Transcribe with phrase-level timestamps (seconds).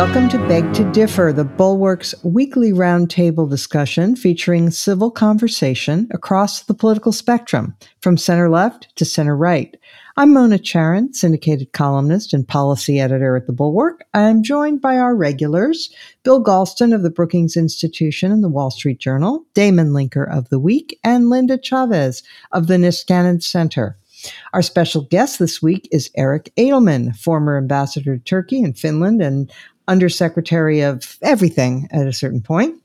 [0.00, 6.72] Welcome to Beg to Differ, the Bulwark's weekly roundtable discussion featuring civil conversation across the
[6.72, 9.76] political spectrum, from center left to center right.
[10.16, 14.02] I'm Mona Charen, syndicated columnist and policy editor at the Bulwark.
[14.14, 19.00] I'm joined by our regulars, Bill Galston of the Brookings Institution and the Wall Street
[19.00, 22.22] Journal, Damon Linker of The Week, and Linda Chavez
[22.52, 23.98] of the Niskanen Center.
[24.52, 29.50] Our special guest this week is Eric Edelman, former ambassador to Turkey and Finland and
[29.90, 32.80] undersecretary of everything at a certain point.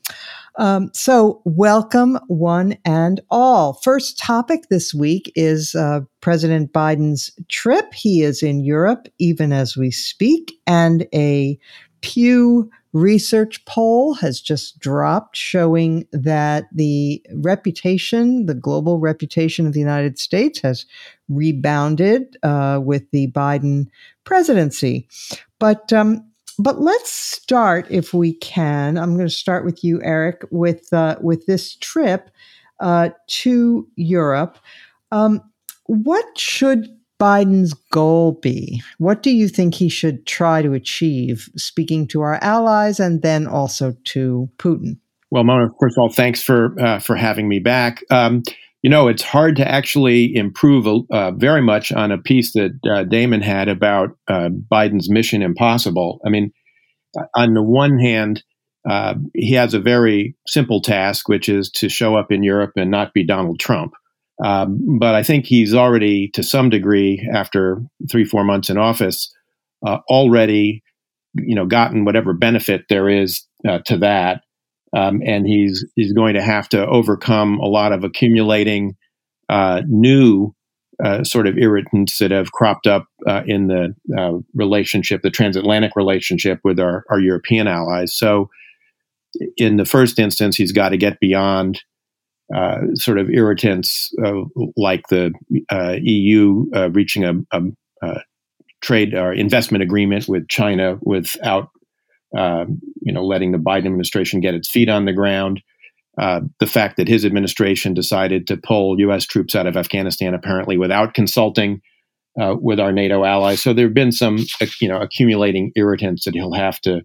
[0.58, 3.74] Um, so, welcome one and all.
[3.84, 7.94] First topic this week is uh, President Biden's trip.
[7.94, 11.60] He is in Europe even as we speak, and a
[12.02, 19.82] Pew Research poll has just dropped showing that the reputation, the global reputation of the
[19.82, 20.86] United States has
[21.28, 23.88] rebounded uh, with the Biden
[24.24, 25.10] presidency.
[25.60, 26.26] But um,
[26.60, 28.98] but let's start, if we can.
[28.98, 32.30] I'm going to start with you, Eric, with uh, with this trip
[32.80, 34.58] uh, to Europe.
[35.12, 35.42] Um,
[35.86, 36.88] what should
[37.20, 38.82] Biden's goal be?
[38.98, 43.48] What do you think he should try to achieve, speaking to our allies and then
[43.48, 44.98] also to Putin?
[45.32, 48.04] Well, Mona, first of all, thanks for uh, for having me back.
[48.10, 48.44] Um,
[48.86, 53.04] you know, it's hard to actually improve uh, very much on a piece that uh,
[53.04, 56.20] Damon had about uh, Biden's Mission Impossible.
[56.24, 56.52] I mean,
[57.36, 58.44] on the one hand,
[58.88, 62.92] uh, he has a very simple task, which is to show up in Europe and
[62.92, 63.94] not be Donald Trump.
[64.46, 69.34] Um, but I think he's already, to some degree, after three, four months in office,
[69.84, 70.84] uh, already,
[71.34, 74.44] you know, gotten whatever benefit there is uh, to that
[74.96, 78.96] um, and he's he's going to have to overcome a lot of accumulating
[79.50, 80.56] uh, new
[81.04, 85.92] uh, sort of irritants that have cropped up uh, in the uh, relationship, the transatlantic
[85.96, 88.16] relationship with our, our European allies.
[88.16, 88.50] So,
[89.58, 91.84] in the first instance, he's got to get beyond
[92.56, 94.14] uh, sort of irritants
[94.78, 95.34] like the
[95.70, 97.62] uh, EU reaching a, a,
[98.02, 98.22] a
[98.82, 101.70] trade or investment agreement with China without
[102.38, 102.66] uh,
[103.02, 105.62] you know, letting the Biden administration get its feet on the ground.
[106.18, 109.26] Uh, the fact that his administration decided to pull U.S.
[109.26, 111.82] troops out of Afghanistan apparently without consulting
[112.40, 113.62] uh, with our NATO allies.
[113.62, 117.02] So there have been some, uh, you know, accumulating irritants that he'll have to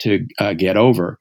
[0.00, 1.18] to uh, get over.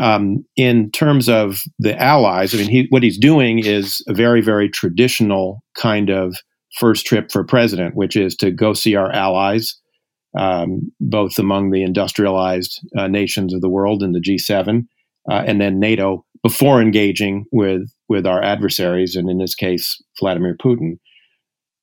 [0.00, 4.40] Um, in terms of the allies, I mean, he, what he's doing is a very,
[4.40, 6.36] very traditional kind of
[6.78, 9.81] first trip for president, which is to go see our allies
[10.38, 14.86] um, both among the industrialized uh, nations of the world in the G7
[15.30, 20.56] uh, and then NATO before engaging with with our adversaries, and in this case, Vladimir
[20.56, 20.98] Putin.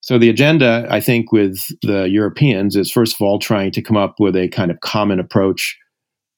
[0.02, 3.98] So the agenda, I think, with the Europeans is first of all trying to come
[3.98, 5.78] up with a kind of common approach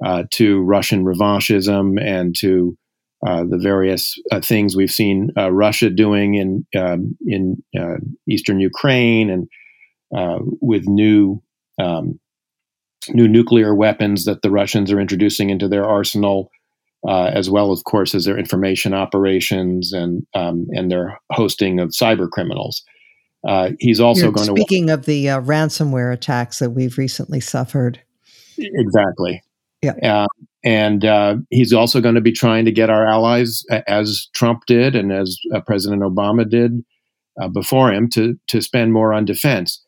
[0.05, 2.77] uh, to Russian revanchism and to
[3.25, 7.97] uh, the various uh, things we've seen uh, Russia doing in um, in uh,
[8.27, 9.47] eastern Ukraine and
[10.15, 11.41] uh, with new
[11.81, 12.19] um,
[13.09, 16.51] new nuclear weapons that the Russians are introducing into their arsenal,
[17.07, 21.89] uh, as well, of course, as their information operations and um, and their hosting of
[21.89, 22.83] cyber criminals.
[23.47, 26.97] Uh, he's also You're going speaking to speaking of the uh, ransomware attacks that we've
[26.97, 27.99] recently suffered.
[28.57, 29.41] Exactly.
[29.81, 29.93] Yeah.
[30.03, 30.27] Uh,
[30.63, 34.95] and uh, he's also going to be trying to get our allies, as Trump did
[34.95, 36.85] and as uh, President Obama did
[37.51, 39.83] before him, to to spend more on defense.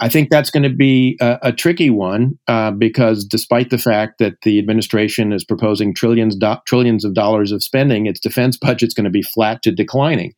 [0.00, 4.18] I think that's going to be a, a tricky one uh, because, despite the fact
[4.18, 8.88] that the administration is proposing trillions do- trillions of dollars of spending, its defense budget
[8.88, 10.34] is going to be flat to declining.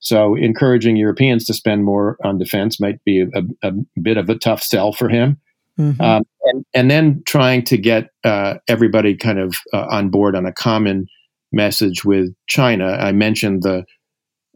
[0.00, 4.36] So, encouraging Europeans to spend more on defense might be a, a bit of a
[4.36, 5.40] tough sell for him.
[5.78, 6.00] Mm-hmm.
[6.00, 10.46] Um, and, and, then trying to get uh, everybody kind of uh, on board on
[10.46, 11.06] a common
[11.52, 12.92] message with China.
[12.92, 13.84] I mentioned the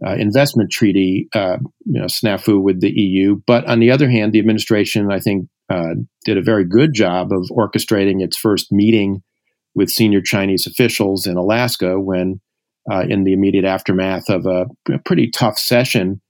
[0.06, 3.40] uh, investment treaty uh, you know, snafu with the EU.
[3.46, 7.32] But on the other hand, the administration, I think, uh, did a very good job
[7.32, 9.22] of orchestrating its first meeting
[9.74, 12.40] with senior Chinese officials in Alaska when,
[12.90, 16.20] uh, in the immediate aftermath of a, a pretty tough session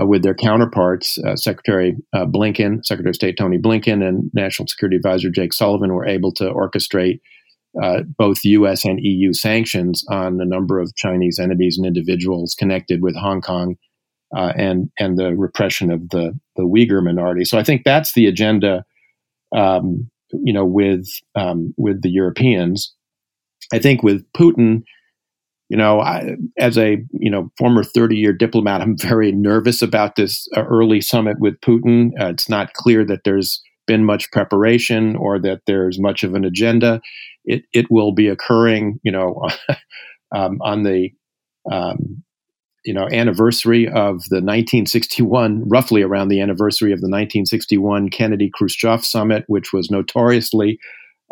[0.00, 4.96] uh, with their counterparts, uh, Secretary Blinken, Secretary of State Tony Blinken, and National Security
[4.96, 7.20] Advisor Jake Sullivan were able to orchestrate
[7.82, 8.84] uh, both U.S.
[8.84, 13.76] and EU sanctions on a number of Chinese entities and individuals connected with Hong Kong
[14.36, 17.44] uh, and and the repression of the the Uyghur minority.
[17.44, 18.84] So I think that's the agenda.
[19.54, 22.92] Um, you know, with um, with the Europeans,
[23.72, 24.82] I think with Putin,
[25.68, 30.16] you know, I, as a you know former thirty year diplomat, I'm very nervous about
[30.16, 32.10] this uh, early summit with Putin.
[32.20, 36.44] Uh, it's not clear that there's been much preparation or that there's much of an
[36.44, 37.00] agenda.
[37.44, 39.48] It it will be occurring, you know,
[40.34, 41.10] um, on the
[41.70, 42.22] um,
[42.84, 49.04] you know anniversary of the 1961, roughly around the anniversary of the 1961 Kennedy Khrushchev
[49.04, 50.78] summit, which was notoriously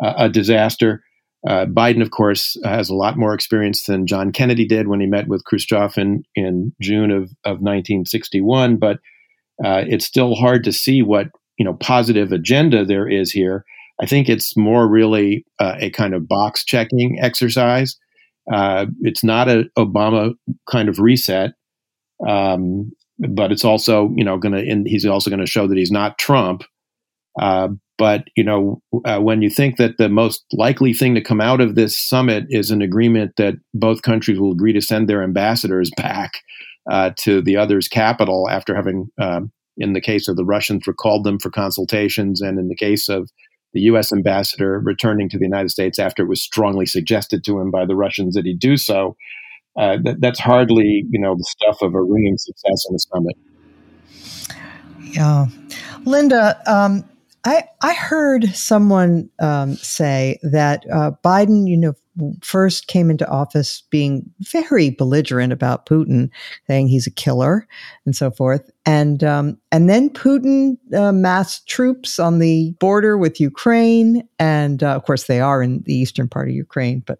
[0.03, 1.03] uh, a disaster.
[1.47, 5.07] Uh, Biden, of course, has a lot more experience than John Kennedy did when he
[5.07, 8.77] met with Khrushchev in, in June of, of 1961.
[8.77, 8.99] But
[9.63, 11.27] uh, it's still hard to see what
[11.57, 13.65] you know positive agenda there is here.
[14.03, 17.95] I think it's more really uh, a kind of box checking exercise.
[18.51, 20.33] Uh, it's not an Obama
[20.69, 21.51] kind of reset,
[22.27, 24.89] um, but it's also you know going to.
[24.89, 26.65] He's also going to show that he's not Trump.
[27.41, 31.39] Uh, but you know, uh, when you think that the most likely thing to come
[31.39, 35.23] out of this summit is an agreement that both countries will agree to send their
[35.23, 36.33] ambassadors back
[36.91, 41.23] uh, to the other's capital after having, um, in the case of the Russians, recalled
[41.23, 43.29] them for consultations, and in the case of
[43.73, 44.13] the U.S.
[44.13, 47.95] ambassador returning to the United States after it was strongly suggested to him by the
[47.95, 49.15] Russians that he do so.
[49.75, 53.35] Uh, that, that's hardly, you know, the stuff of a ringing success in a summit.
[55.01, 55.47] Yeah,
[56.05, 56.61] Linda.
[56.71, 57.03] Um,
[57.45, 61.93] I, I heard someone um, say that uh, Biden, you know,
[62.41, 66.29] first came into office being very belligerent about Putin,
[66.67, 67.67] saying he's a killer
[68.05, 73.39] and so forth, and um, and then Putin uh, massed troops on the border with
[73.39, 77.03] Ukraine, and uh, of course they are in the eastern part of Ukraine.
[77.05, 77.19] But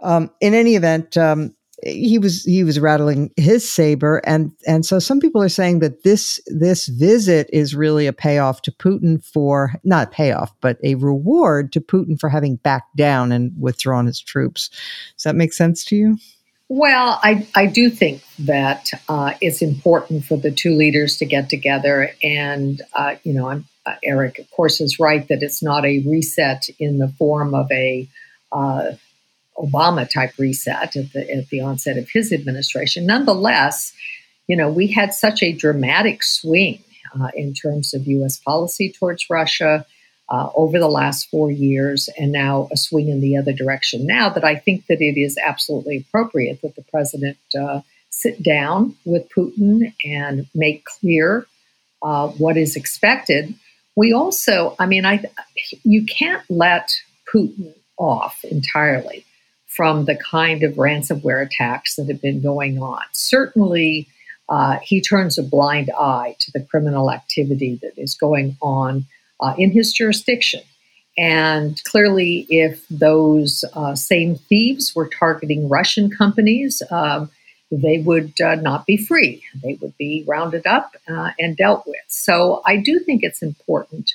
[0.00, 1.54] um, in any event, um,
[1.84, 6.04] he was he was rattling his saber and and so some people are saying that
[6.04, 11.72] this this visit is really a payoff to Putin for not payoff but a reward
[11.72, 14.68] to Putin for having backed down and withdrawn his troops.
[15.16, 16.18] Does that make sense to you?
[16.74, 21.50] Well, I, I do think that uh, it's important for the two leaders to get
[21.50, 22.14] together.
[22.22, 26.70] And, uh, you know, uh, Eric, of course, is right that it's not a reset
[26.78, 28.08] in the form of a
[28.52, 28.92] uh,
[29.58, 33.06] Obama type reset at the, at the onset of his administration.
[33.06, 33.92] Nonetheless,
[34.46, 36.82] you know, we had such a dramatic swing
[37.20, 38.36] uh, in terms of U.S.
[38.38, 39.86] policy towards Russia
[40.28, 44.06] uh, over the last four years, and now a swing in the other direction.
[44.06, 48.96] Now that I think that it is absolutely appropriate that the president uh, sit down
[49.04, 51.46] with Putin and make clear
[52.02, 53.54] uh, what is expected.
[53.94, 55.22] We also, I mean, I
[55.84, 56.94] you can't let
[57.32, 59.24] Putin off entirely
[59.74, 63.02] from the kind of ransomware attacks that have been going on.
[63.12, 64.06] Certainly,
[64.48, 69.06] uh, he turns a blind eye to the criminal activity that is going on
[69.40, 70.60] uh, in his jurisdiction.
[71.16, 77.30] And clearly, if those uh, same thieves were targeting Russian companies, um,
[77.70, 79.42] they would uh, not be free.
[79.62, 82.04] They would be rounded up uh, and dealt with.
[82.08, 84.12] So I do think it's important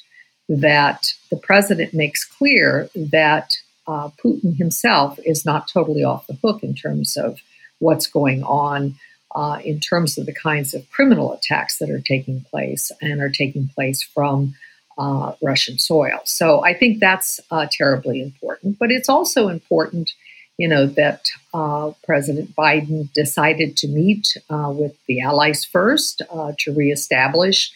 [0.50, 3.58] that the president makes clear that
[3.88, 7.40] uh, Putin himself is not totally off the hook in terms of
[7.80, 8.96] what's going on,
[9.36, 13.30] uh, in terms of the kinds of criminal attacks that are taking place and are
[13.30, 14.56] taking place from
[14.98, 16.20] uh, Russian soil.
[16.26, 18.80] So I think that's uh, terribly important.
[18.80, 20.12] But it's also important,
[20.58, 26.24] you know, that uh, President Biden decided to meet uh, with the allies first
[26.60, 27.72] to reestablish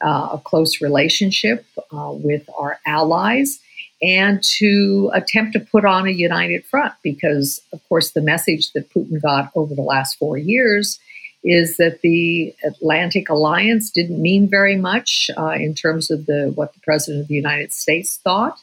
[0.00, 3.60] a close relationship with our allies
[4.02, 8.90] and to attempt to put on a united front because, of course, the message that
[8.90, 10.98] Putin got over the last four years
[11.44, 16.74] is that the Atlantic Alliance didn't mean very much uh, in terms of the what
[16.74, 18.58] the President of the United States thought,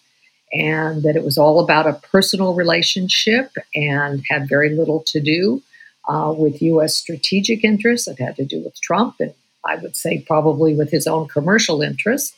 [0.52, 5.62] and that it was all about a personal relationship and had very little to do
[6.10, 6.96] uh, with U.S.
[6.96, 8.08] strategic interests.
[8.08, 9.34] It had to do with Trump and
[9.66, 12.36] I would say probably with his own commercial interests.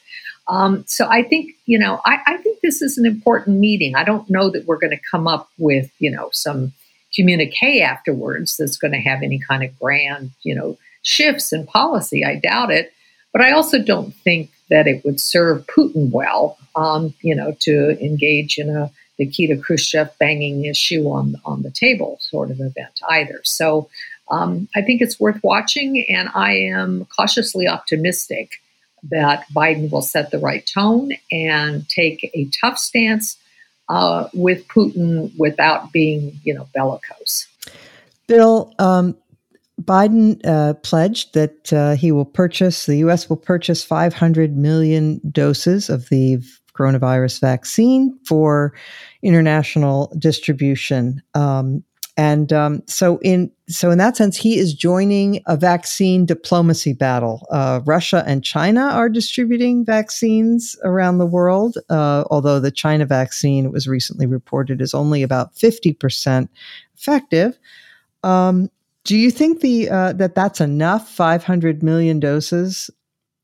[0.47, 3.95] Um, so I think, you know, I, I, think this is an important meeting.
[3.95, 6.71] I don't know that we're going to come up with, you know, some
[7.15, 12.23] communique afterwards that's going to have any kind of grand, you know, shifts in policy.
[12.23, 12.93] I doubt it.
[13.33, 17.99] But I also don't think that it would serve Putin well, um, you know, to
[18.03, 22.99] engage in a Nikita Khrushchev banging his shoe on on the table sort of event
[23.09, 23.41] either.
[23.43, 23.89] So
[24.29, 28.61] um, I think it's worth watching, and I am cautiously optimistic
[29.11, 33.37] that Biden will set the right tone and take a tough stance
[33.89, 37.47] uh, with Putin without being, you know, bellicose.
[38.27, 39.15] Bill, um,
[39.81, 43.29] Biden uh, pledged that uh, he will purchase, the U.S.
[43.29, 46.39] will purchase 500 million doses of the
[46.73, 48.73] coronavirus vaccine for
[49.21, 51.21] international distribution.
[51.33, 51.83] Um,
[52.17, 57.45] And um, so, in so in that sense, he is joining a vaccine diplomacy battle.
[57.51, 63.69] Uh, Russia and China are distributing vaccines around the world, uh, although the China vaccine
[63.69, 66.49] was recently reported is only about fifty percent
[66.97, 67.57] effective.
[68.23, 68.69] Um,
[69.03, 71.09] do you think the uh, that that's enough?
[71.09, 72.89] Five hundred million doses.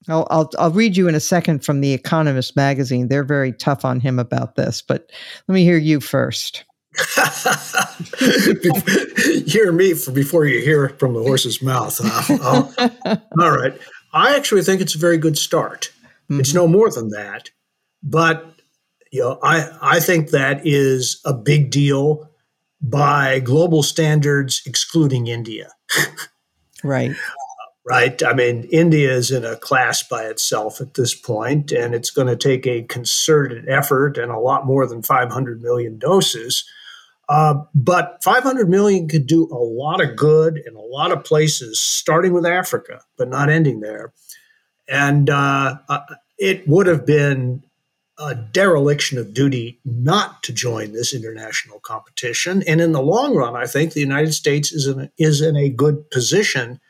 [0.07, 3.07] I'll, I'll, I'll read you in a second from the Economist magazine.
[3.07, 5.11] They're very tough on him about this, but
[5.47, 6.63] let me hear you first.
[9.45, 12.00] hear me for before you hear it from the horse's mouth.
[13.39, 13.79] All right.
[14.13, 15.91] I actually think it's a very good start.
[16.29, 16.41] Mm-hmm.
[16.41, 17.50] It's no more than that,
[18.03, 18.62] but
[19.12, 22.29] you know, I I think that is a big deal
[22.81, 25.69] by global standards, excluding India.
[26.83, 27.12] right.
[27.86, 28.24] right.
[28.24, 32.27] I mean, India is in a class by itself at this point, and it's going
[32.27, 36.65] to take a concerted effort and a lot more than 500 million doses
[37.31, 41.79] uh, but 500 million could do a lot of good in a lot of places,
[41.79, 44.11] starting with Africa, but not ending there.
[44.89, 46.01] And uh, uh,
[46.38, 47.63] it would have been
[48.19, 52.63] a dereliction of duty not to join this international competition.
[52.67, 55.55] And in the long run, I think the United States is in a, is in
[55.55, 56.81] a good position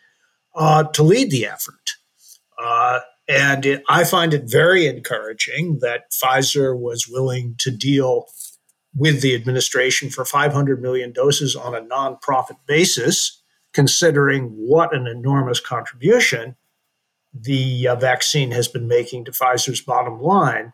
[0.56, 1.92] uh, to lead the effort.
[2.58, 8.26] Uh, and it, I find it very encouraging that Pfizer was willing to deal
[8.96, 13.42] with the administration for 500 million doses on a nonprofit basis,
[13.74, 16.56] considering what an enormous contribution
[17.34, 20.74] the uh, vaccine has been making to Pfizer's bottom line.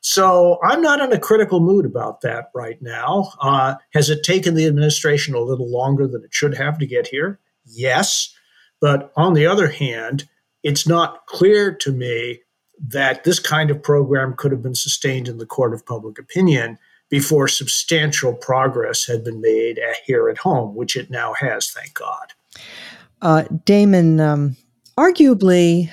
[0.00, 3.32] So I'm not in a critical mood about that right now.
[3.40, 7.06] Uh, has it taken the administration a little longer than it should have to get
[7.06, 7.40] here?
[7.64, 8.34] Yes.
[8.82, 10.28] But on the other hand,
[10.62, 12.40] it's not clear to me
[12.86, 16.78] that this kind of program could have been sustained in the court of public opinion
[17.14, 22.32] before substantial progress had been made here at home, which it now has, thank God.
[23.22, 24.56] Uh, Damon, um,
[24.98, 25.88] arguably,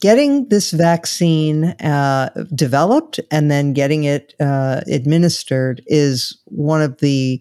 [0.00, 7.38] getting this vaccine uh, developed and then getting it uh, administered is one of the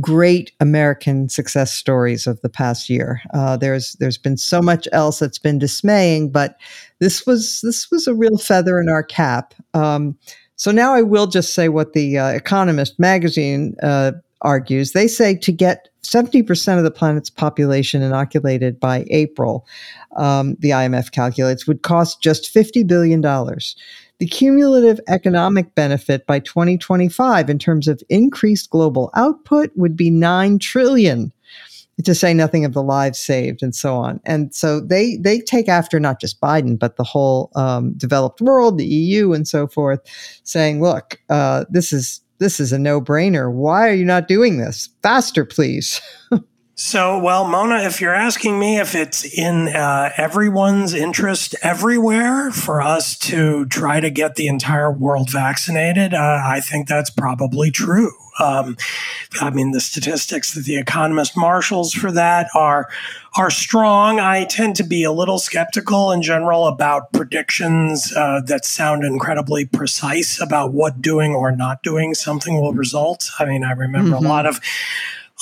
[0.00, 3.20] great American success stories of the past year.
[3.32, 6.56] Uh, there's there's been so much else that's been dismaying, but
[6.98, 9.54] this was this was a real feather in our cap.
[9.74, 10.18] Um,
[10.62, 14.92] so now I will just say what the uh, Economist magazine uh, argues.
[14.92, 19.66] They say to get 70% of the planet's population inoculated by April,
[20.16, 23.20] um, the IMF calculates, would cost just $50 billion.
[23.20, 30.60] The cumulative economic benefit by 2025 in terms of increased global output would be 9
[30.60, 31.32] trillion
[32.04, 34.20] to say nothing of the lives saved and so on.
[34.24, 38.78] And so they they take after not just Biden but the whole um, developed world,
[38.78, 40.00] the EU, and so forth,
[40.44, 43.52] saying, "Look, uh, this is this is a no brainer.
[43.52, 46.00] Why are you not doing this faster, please?"
[46.74, 52.80] So, well, Mona, if you're asking me if it's in uh, everyone's interest everywhere for
[52.80, 58.12] us to try to get the entire world vaccinated, uh, I think that's probably true.
[58.40, 58.78] Um,
[59.40, 62.88] I mean, the statistics that the economist marshals for that are
[63.36, 64.20] are strong.
[64.20, 69.66] I tend to be a little skeptical in general about predictions uh, that sound incredibly
[69.66, 73.30] precise about what doing or not doing something will result.
[73.38, 74.24] I mean, I remember mm-hmm.
[74.24, 74.60] a lot of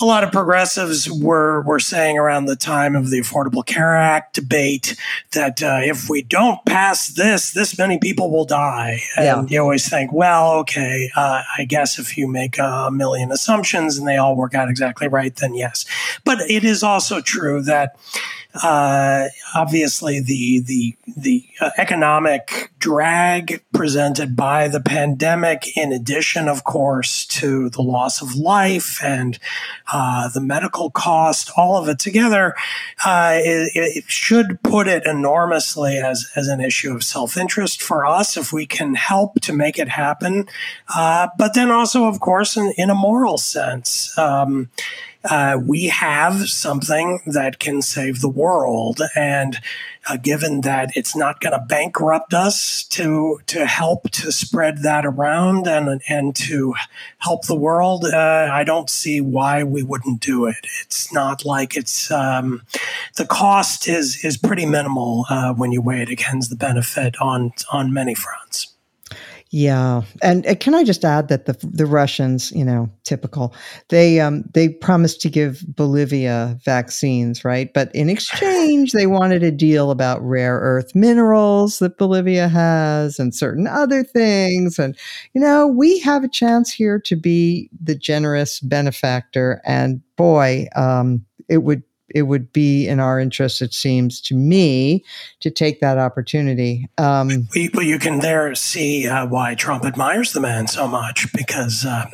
[0.00, 4.34] a lot of progressives were were saying around the time of the Affordable Care Act
[4.34, 4.96] debate
[5.32, 9.00] that uh, if we don't pass this, this many people will die.
[9.16, 9.54] And yeah.
[9.54, 14.06] you always think, well, okay, uh, I guess if you make a million assumptions and
[14.06, 15.84] they all work out exactly right, then yes.
[16.24, 17.96] But it is also true that
[18.54, 26.64] uh, obviously the the the uh, economic drag presented by the pandemic, in addition, of
[26.64, 29.38] course, to the loss of life and
[29.92, 32.54] uh, the medical cost, all of it together,
[33.04, 38.04] uh, it, it, should put it enormously as as an issue of self interest for
[38.04, 40.48] us if we can help to make it happen.
[40.94, 44.16] Uh, but then also, of course, in, in a moral sense.
[44.18, 44.70] Um,
[45.24, 49.00] uh, we have something that can save the world.
[49.14, 49.58] And
[50.08, 55.04] uh, given that it's not going to bankrupt us to to help to spread that
[55.04, 56.74] around and and to
[57.18, 60.66] help the world, uh, I don't see why we wouldn't do it.
[60.80, 62.62] It's not like it's um,
[63.16, 67.52] the cost is is pretty minimal uh, when you weigh it against the benefit on
[67.70, 68.74] on many fronts.
[69.52, 73.52] Yeah, and uh, can I just add that the the Russians, you know, typical,
[73.88, 77.72] they um they promised to give Bolivia vaccines, right?
[77.74, 83.34] But in exchange, they wanted a deal about rare earth minerals that Bolivia has and
[83.34, 84.78] certain other things.
[84.78, 84.96] And
[85.34, 89.60] you know, we have a chance here to be the generous benefactor.
[89.64, 91.82] And boy, um, it would
[92.14, 95.04] it would be in our interest, it seems to me,
[95.40, 96.88] to take that opportunity.
[96.98, 101.84] Um, well, you can there see uh, why Trump admires the man so much because
[101.86, 102.06] uh,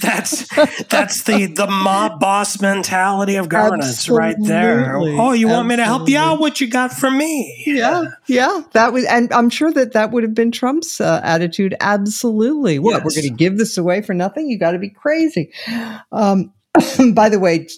[0.00, 0.48] that's
[0.86, 4.96] that's the the mob boss mentality of governance right there.
[4.96, 6.40] Oh, you want me to help you out?
[6.40, 7.62] What you got for me?
[7.66, 11.74] Yeah, yeah, that was, and I'm sure that that would have been Trump's uh, attitude.
[11.80, 12.78] Absolutely.
[12.78, 13.04] What yes.
[13.04, 14.48] we're going to give this away for nothing?
[14.48, 15.52] You got to be crazy.
[16.12, 16.52] Um,
[17.14, 17.68] by the way,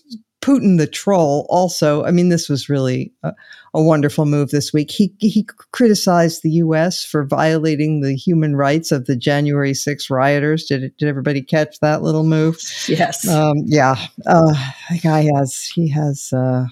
[0.46, 3.32] Putin the troll also, I mean, this was really a,
[3.74, 4.92] a, wonderful move this week.
[4.92, 7.04] He, he criticized the U.S.
[7.04, 10.66] for violating the human rights of the January 6 rioters.
[10.66, 12.60] Did did everybody catch that little move?
[12.86, 13.26] Yes.
[13.26, 13.96] Um, yeah.
[14.24, 14.54] Uh,
[14.88, 16.66] the guy has, he has, uh,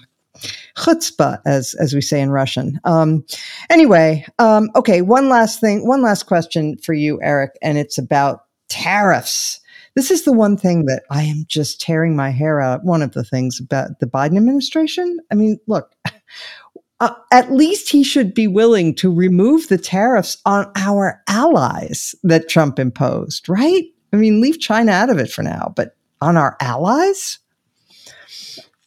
[0.77, 2.79] chutzpah, as as we say in Russian.
[2.85, 3.25] Um,
[3.69, 5.01] anyway, um, okay.
[5.01, 9.59] One last thing, one last question for you, Eric, and it's about tariffs.
[9.95, 12.83] This is the one thing that I am just tearing my hair out.
[12.83, 15.19] One of the things about the Biden administration.
[15.31, 15.93] I mean, look,
[16.99, 22.49] uh, at least he should be willing to remove the tariffs on our allies that
[22.49, 23.85] Trump imposed, right?
[24.11, 27.39] I mean, leave China out of it for now, but on our allies?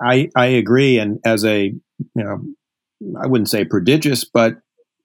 [0.03, 0.99] I, I agree.
[0.99, 1.81] And as a, you
[2.15, 2.41] know,
[3.21, 4.55] I wouldn't say prodigious, but,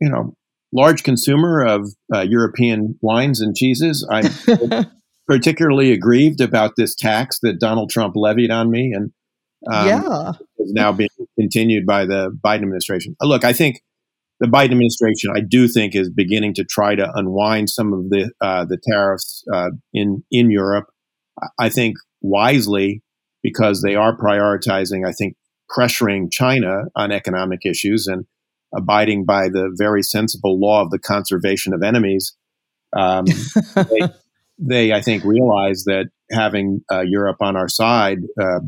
[0.01, 0.35] you know,
[0.73, 4.21] large consumer of uh, European wines and cheeses, I
[5.27, 9.11] particularly aggrieved about this tax that Donald Trump levied on me, and
[9.71, 13.15] um, yeah, is now being continued by the Biden administration.
[13.21, 13.81] Uh, look, I think
[14.39, 18.31] the Biden administration, I do think, is beginning to try to unwind some of the
[18.41, 20.87] uh, the tariffs uh, in in Europe.
[21.59, 23.01] I think wisely
[23.41, 25.07] because they are prioritizing.
[25.07, 25.35] I think
[25.69, 28.25] pressuring China on economic issues and
[28.75, 32.35] abiding by the very sensible law of the conservation of enemies.
[32.95, 33.25] Um,
[33.75, 34.01] they,
[34.57, 38.59] they, I think, realize that having uh, Europe on our side uh,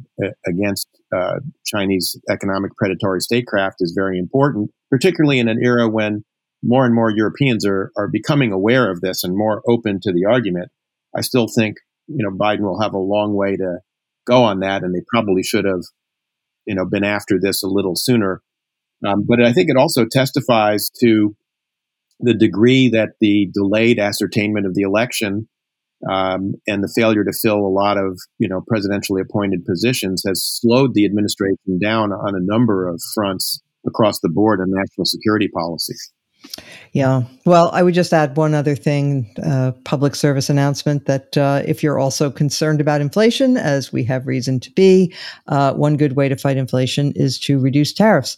[0.45, 6.23] against uh, Chinese economic predatory statecraft is very important, particularly in an era when
[6.63, 10.25] more and more Europeans are, are becoming aware of this and more open to the
[10.25, 10.69] argument.
[11.15, 13.79] I still think, you know, Biden will have a long way to
[14.25, 15.83] go on that, and they probably should have,
[16.65, 18.41] you know, been after this a little sooner.
[19.05, 21.35] Um, but I think it also testifies to
[22.19, 25.47] the degree that the delayed ascertainment of the election
[26.09, 30.43] um, and the failure to fill a lot of you know presidentially appointed positions has
[30.43, 35.47] slowed the administration down on a number of fronts across the board on national security
[35.47, 35.95] policy.
[36.91, 37.23] Yeah.
[37.45, 41.83] Well, I would just add one other thing uh, public service announcement that uh, if
[41.83, 45.13] you're also concerned about inflation, as we have reason to be,
[45.47, 48.37] uh, one good way to fight inflation is to reduce tariffs.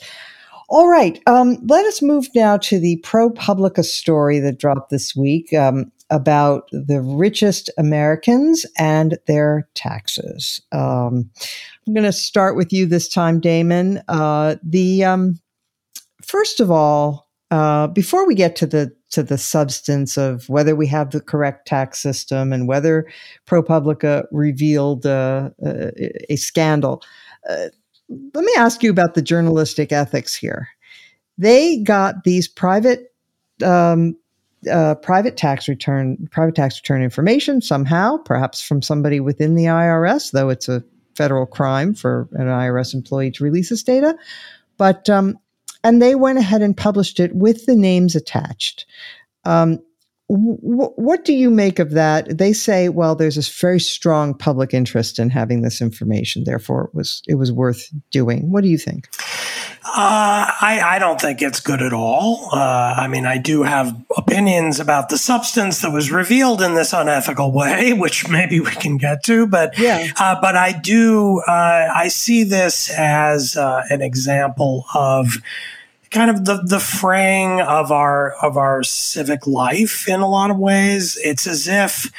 [0.69, 1.21] All right.
[1.27, 5.53] Um, let us move now to the ProPublica story that dropped this week.
[5.53, 10.61] Um, about the richest Americans and their taxes.
[10.71, 11.29] Um,
[11.85, 14.01] I'm going to start with you this time, Damon.
[14.07, 15.39] Uh, the um,
[16.23, 20.87] first of all, uh, before we get to the to the substance of whether we
[20.87, 23.07] have the correct tax system and whether
[23.45, 27.01] ProPublica revealed uh, a, a scandal,
[27.49, 27.67] uh,
[28.33, 30.67] let me ask you about the journalistic ethics here.
[31.37, 33.13] They got these private
[33.63, 34.17] um,
[34.71, 40.31] uh, private tax return, private tax return information somehow, perhaps from somebody within the IRS,
[40.31, 40.83] though it's a
[41.15, 44.17] federal crime for an IRS employee to release this data.
[44.77, 45.37] But um,
[45.83, 48.85] and they went ahead and published it with the names attached.
[49.45, 49.79] Um,
[50.29, 52.37] w- what do you make of that?
[52.37, 56.95] They say, well, there's a very strong public interest in having this information, therefore it
[56.95, 58.51] was it was worth doing.
[58.51, 59.07] What do you think?
[59.89, 62.49] Uh, I, I don't think it's good at all.
[62.51, 66.91] Uh, I mean, I do have opinions about the substance that was revealed in this
[66.91, 69.47] unethical way, which maybe we can get to.
[69.47, 70.07] But yeah.
[70.19, 71.39] Uh, but I do.
[71.39, 75.37] Uh, I see this as uh, an example of
[76.11, 80.57] kind of the the fraying of our of our civic life in a lot of
[80.57, 81.17] ways.
[81.23, 82.11] It's as if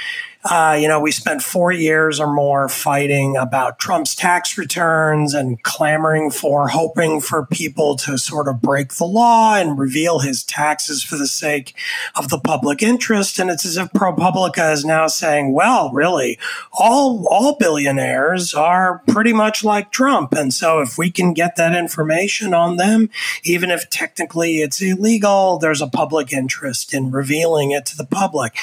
[0.44, 5.60] uh, you know, we spent four years or more fighting about Trump's tax returns and
[5.64, 11.02] clamoring for, hoping for people to sort of break the law and reveal his taxes
[11.02, 11.74] for the sake
[12.14, 13.40] of the public interest.
[13.40, 16.38] And it's as if ProPublica is now saying, well, really,
[16.72, 20.32] all, all billionaires are pretty much like Trump.
[20.32, 23.10] And so if we can get that information on them,
[23.42, 28.56] even if technically it's illegal, there's a public interest in revealing it to the public.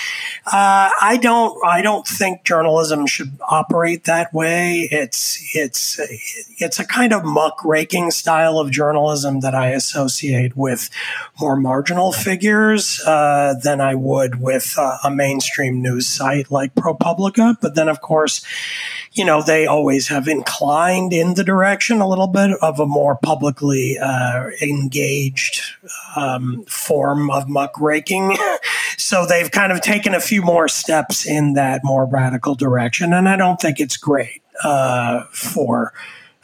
[0.45, 4.87] Uh, I don't, I don't think journalism should operate that way.
[4.91, 5.99] It's it's
[6.57, 10.89] it's a kind of muckraking style of journalism that I associate with
[11.39, 17.57] more marginal figures uh, than I would with uh, a mainstream news site like ProPublica.
[17.61, 18.45] But then, of course,
[19.13, 23.15] you know they always have inclined in the direction a little bit of a more
[23.15, 25.61] publicly uh, engaged
[26.15, 28.37] um, form of muckraking.
[29.05, 33.29] so they've kind of taken a few more steps in that more radical direction, and
[33.29, 35.93] I don't think it's great uh, for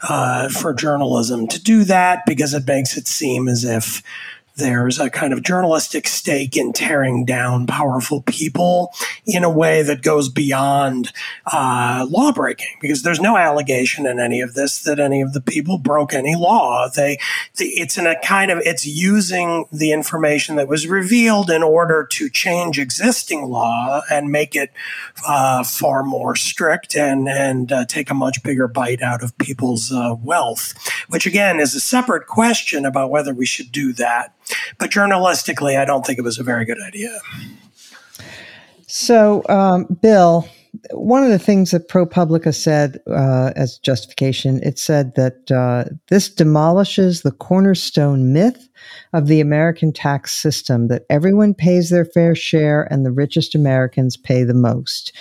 [0.02, 4.00] uh, for journalism to do that because it makes it seem as if
[4.56, 8.92] there's a kind of journalistic stake in tearing down powerful people
[9.24, 11.12] in a way that goes beyond
[11.52, 15.40] uh, law breaking, because there's no allegation in any of this that any of the
[15.40, 16.88] people broke any law.
[16.94, 17.18] They,
[17.58, 22.28] it's in a kind of, it's using the information that was revealed in order to
[22.28, 24.72] change existing law and make it
[25.26, 29.92] uh, far more strict and and uh, take a much bigger bite out of people's
[29.92, 30.74] uh, wealth,
[31.08, 34.34] which again is a separate question about whether we should do that.
[34.78, 37.18] But journalistically, I don't think it was a very good idea.
[38.86, 40.46] So, um, Bill,
[40.92, 46.30] one of the things that ProPublica said uh, as justification, it said that uh, this
[46.30, 48.68] demolishes the cornerstone myth
[49.12, 54.16] of the American tax system that everyone pays their fair share and the richest Americans
[54.16, 55.14] pay the most.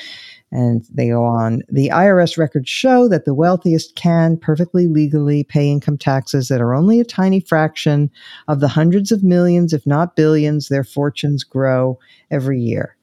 [0.52, 1.62] And they go on.
[1.70, 6.74] The IRS records show that the wealthiest can perfectly legally pay income taxes that are
[6.74, 8.12] only a tiny fraction
[8.50, 11.98] of the hundreds of millions, if not billions, their fortunes grow
[12.30, 12.98] every year.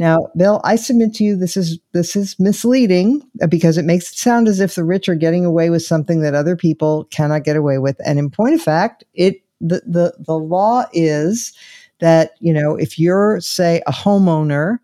[0.00, 4.10] Now, Bill, I submit to you this is this is misleading uh, because it makes
[4.10, 7.44] it sound as if the rich are getting away with something that other people cannot
[7.44, 8.00] get away with.
[8.06, 11.52] And in point of fact, it the the, the law is
[12.00, 14.78] that, you know, if you're say a homeowner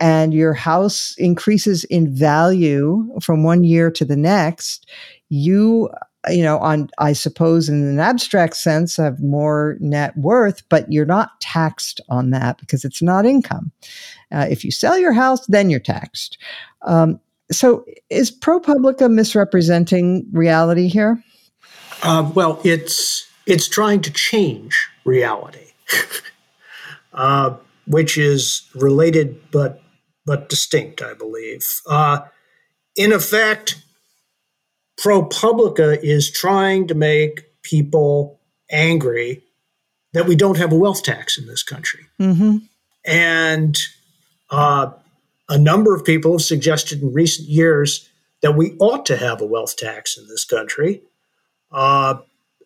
[0.00, 4.88] and your house increases in value from one year to the next,
[5.28, 5.90] you
[6.28, 11.06] you know on i suppose in an abstract sense have more net worth but you're
[11.06, 13.70] not taxed on that because it's not income.
[14.32, 16.38] Uh, if you sell your house then you're taxed.
[16.82, 21.22] Um, so is propublica misrepresenting reality here?
[22.02, 25.72] Uh, well it's it's trying to change reality
[27.14, 27.54] uh,
[27.86, 29.80] which is related but
[30.28, 31.64] but distinct, I believe.
[31.86, 32.20] Uh,
[32.96, 33.82] in effect,
[35.00, 38.38] ProPublica is trying to make people
[38.70, 39.42] angry
[40.12, 42.04] that we don't have a wealth tax in this country.
[42.20, 42.58] Mm-hmm.
[43.06, 43.78] And
[44.50, 44.90] uh,
[45.48, 48.06] a number of people have suggested in recent years
[48.42, 51.00] that we ought to have a wealth tax in this country.
[51.72, 52.16] Uh,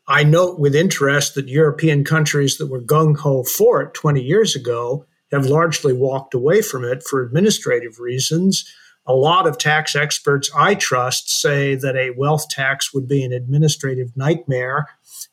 [0.09, 4.57] I note with interest that European countries that were gung ho for it 20 years
[4.57, 8.71] ago have largely walked away from it for administrative reasons.
[9.07, 13.33] A lot of tax experts I trust say that a wealth tax would be an
[13.33, 14.87] administrative nightmare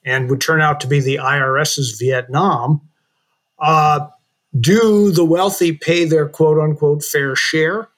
[0.04, 2.82] and would turn out to be the IRS's Vietnam.
[3.60, 4.08] Uh,
[4.60, 7.90] do the wealthy pay their quote unquote fair share?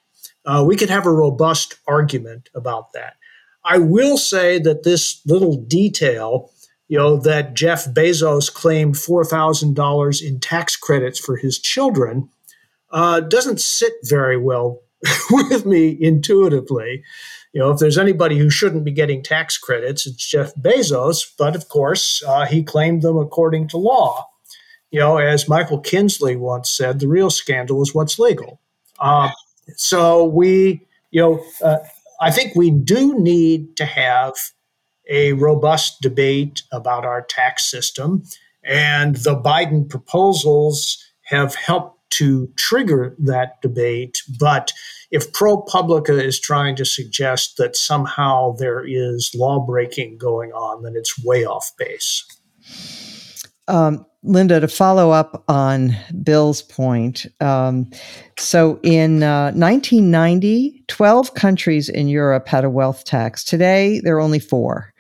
[0.46, 3.16] Uh, we could have a robust argument about that.
[3.64, 6.52] I will say that this little detail
[6.92, 12.28] you know, that Jeff Bezos claimed $4,000 in tax credits for his children
[12.92, 14.82] uh, doesn't sit very well
[15.32, 17.02] with me intuitively.
[17.54, 21.32] You know, if there's anybody who shouldn't be getting tax credits, it's Jeff Bezos.
[21.38, 24.28] But of course, uh, he claimed them according to law.
[24.90, 28.60] You know, as Michael Kinsley once said, the real scandal is what's legal.
[29.00, 29.30] Uh,
[29.78, 31.78] so we, you know, uh,
[32.20, 34.34] I think we do need to have
[35.12, 38.24] a robust debate about our tax system.
[38.64, 44.22] And the Biden proposals have helped to trigger that debate.
[44.40, 44.72] But
[45.12, 51.24] if ProPublica is trying to suggest that somehow there is lawbreaking going on, then it's
[51.24, 52.26] way off base.
[53.72, 57.90] Um, Linda, to follow up on Bill's point, um,
[58.38, 63.46] so in uh, 1990, 12 countries in Europe had a wealth tax.
[63.46, 64.94] Today, there are only four.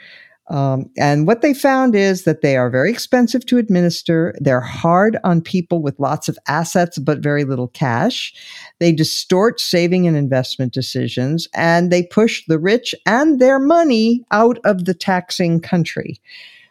[0.49, 4.33] Um, and what they found is that they are very expensive to administer.
[4.39, 8.33] They're hard on people with lots of assets but very little cash.
[8.79, 14.59] They distort saving and investment decisions, and they push the rich and their money out
[14.63, 16.21] of the taxing country.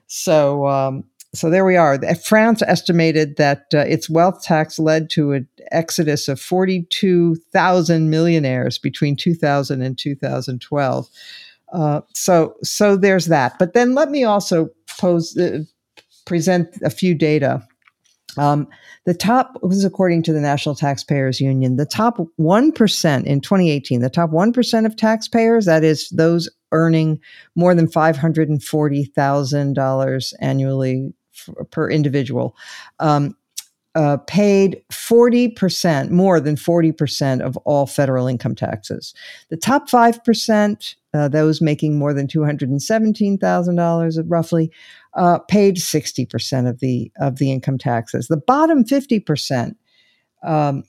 [0.09, 1.97] So, um, so there we are.
[2.17, 9.15] France estimated that uh, its wealth tax led to an exodus of 42,000 millionaires between
[9.17, 11.09] 2000 and 2012.
[11.73, 13.57] Uh, so, so there's that.
[13.61, 15.61] But then let me also pose, uh,
[16.27, 17.65] present a few data.
[18.37, 18.67] Um,
[19.07, 21.77] the top was according to the National Taxpayers Union.
[21.77, 27.21] The top 1% in 2018, the top 1% of taxpayers, that is those earning
[27.55, 31.13] more than $540,000 annually
[31.71, 32.57] per individual,
[32.99, 33.37] um,
[33.95, 39.13] uh, paid 40%, more than 40% of all federal income taxes.
[39.49, 44.71] The top 5%, uh, those making more than $217,000 roughly,
[45.15, 48.29] uh, paid 60% of the, of the income taxes.
[48.29, 49.75] The bottom 50%
[50.45, 50.85] um,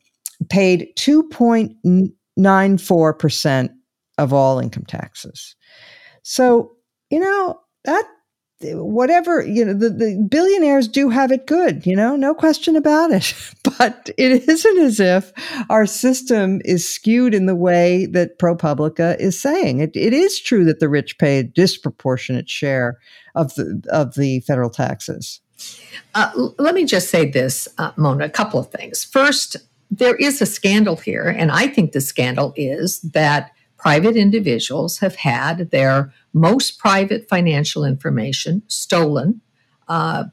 [0.50, 3.70] paid 2.94%
[4.18, 5.56] of all income taxes.
[6.22, 6.74] So,
[7.10, 8.08] you know, that
[8.64, 13.12] whatever you know the, the billionaires do have it good you know no question about
[13.12, 13.34] it.
[13.78, 15.32] But it isn't as if
[15.70, 19.80] our system is skewed in the way that propublica is saying.
[19.80, 23.00] It, it is true that the rich pay a disproportionate share
[23.34, 25.40] of the of the federal taxes.
[26.14, 29.04] Uh, let me just say this uh, mona a couple of things.
[29.04, 29.58] First
[29.92, 35.16] there is a scandal here and i think the scandal is that private individuals have
[35.16, 39.42] had their most private financial information stolen
[39.88, 40.24] uh,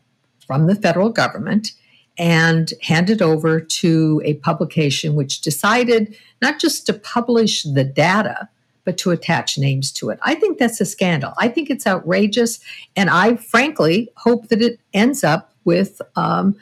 [0.47, 1.73] from the federal government
[2.19, 8.51] and handed over to a publication which decided not just to publish the data,
[8.85, 10.19] but to attach names to it.
[10.23, 11.33] I think that's a scandal.
[11.39, 12.61] I think it's outrageous.
[12.97, 16.55] And I frankly hope that it ends up with um,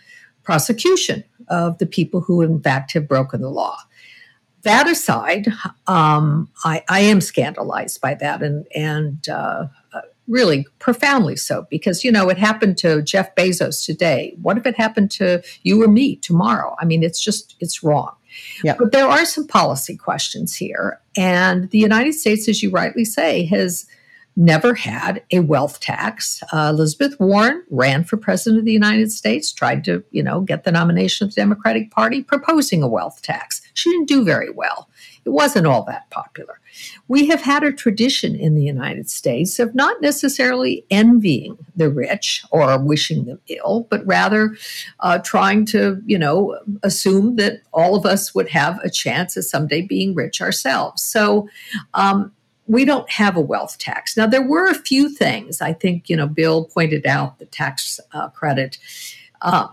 [0.44, 3.76] prosecution of the people who, in fact, have broken the law
[4.66, 5.46] that aside,
[5.86, 9.68] um, I, I, am scandalized by that, and and uh,
[10.28, 14.36] really profoundly so, because you know it happened to Jeff Bezos today.
[14.42, 16.74] What if it happened to you or me tomorrow?
[16.80, 18.14] I mean, it's just it's wrong.
[18.64, 18.78] Yep.
[18.78, 23.46] But there are some policy questions here, and the United States, as you rightly say,
[23.46, 23.86] has
[24.36, 26.42] never had a wealth tax.
[26.52, 30.64] Uh, Elizabeth Warren ran for president of the United States, tried to, you know, get
[30.64, 33.62] the nomination of the Democratic Party, proposing a wealth tax.
[33.76, 34.88] She didn't do very well.
[35.24, 36.60] It wasn't all that popular.
[37.08, 42.42] We have had a tradition in the United States of not necessarily envying the rich
[42.50, 44.56] or wishing them ill, but rather
[45.00, 49.44] uh, trying to, you know, assume that all of us would have a chance of
[49.44, 51.02] someday being rich ourselves.
[51.02, 51.48] So,
[51.94, 52.32] um,
[52.68, 54.16] we don't have a wealth tax.
[54.16, 55.60] Now, there were a few things.
[55.60, 58.78] I think, you know, Bill pointed out the tax uh, credit.
[59.40, 59.68] Uh,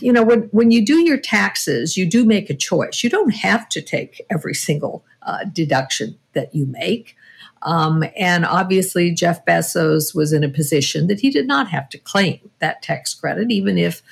[0.00, 3.02] you know, when, when you do your taxes, you do make a choice.
[3.02, 7.16] You don't have to take every single uh, deduction that you make.
[7.62, 11.98] Um, and obviously, Jeff Bezos was in a position that he did not have to
[11.98, 14.02] claim that tax credit, even if,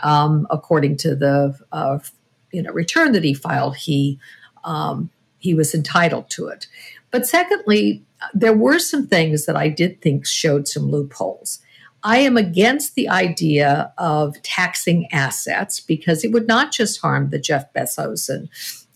[0.00, 1.98] um, according to the uh,
[2.52, 4.18] you know return that he filed, he
[4.64, 6.66] um, he was entitled to it.
[7.12, 8.02] But secondly,
[8.34, 11.60] there were some things that I did think showed some loopholes.
[12.06, 17.38] I am against the idea of taxing assets because it would not just harm the
[17.38, 18.48] Jeff Bezos and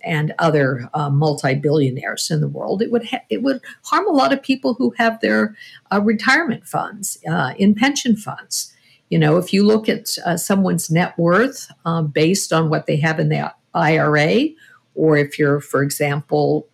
[0.03, 2.81] and other uh, multi-billionaires in the world.
[2.81, 5.57] It would ha- it would harm a lot of people who have their
[5.93, 8.73] uh, retirement funds uh, in pension funds.
[9.09, 12.97] You know, if you look at uh, someone's net worth uh, based on what they
[12.99, 14.51] have in the IRA,
[14.95, 16.69] or if you're, for example,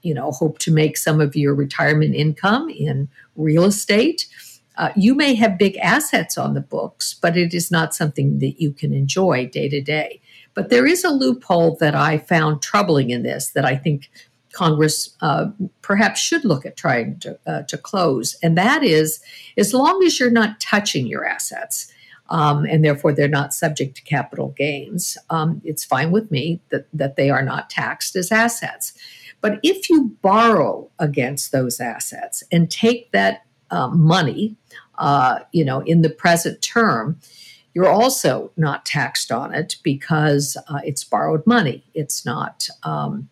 [0.00, 4.26] you know hope to make some of your retirement income in real estate
[4.76, 8.60] uh, you may have big assets on the books but it is not something that
[8.60, 10.20] you can enjoy day to day
[10.54, 14.10] but there is a loophole that i found troubling in this that i think
[14.52, 15.46] congress uh,
[15.80, 19.20] perhaps should look at trying to, uh, to close and that is
[19.56, 21.92] as long as you're not touching your assets
[22.32, 25.18] um, and therefore they're not subject to capital gains.
[25.28, 28.94] Um, it's fine with me that, that they are not taxed as assets.
[29.42, 34.54] But if you borrow against those assets and take that uh, money,
[34.98, 37.18] uh, you know, in the present term,
[37.74, 41.84] you're also not taxed on it because uh, it's borrowed money.
[41.94, 42.68] It's not.
[42.82, 43.28] Um,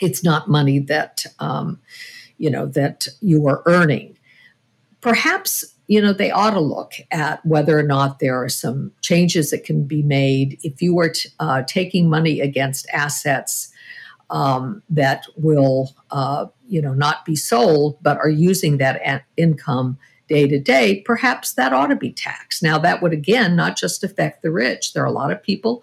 [0.00, 1.80] it's not money that um,
[2.36, 4.18] you know that you are earning.
[5.00, 9.50] Perhaps you know they ought to look at whether or not there are some changes
[9.50, 13.72] that can be made if you were t- uh, taking money against assets
[14.30, 20.48] um, that will, uh, you know, not be sold, but are using that income day
[20.48, 22.62] to day, perhaps that ought to be taxed.
[22.62, 24.92] Now, that would again not just affect the rich.
[24.92, 25.82] There are a lot of people,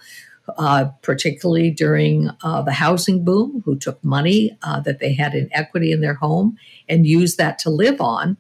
[0.58, 5.50] uh, particularly during uh, the housing boom, who took money uh, that they had in
[5.52, 6.58] equity in their home
[6.90, 8.38] and used that to live on.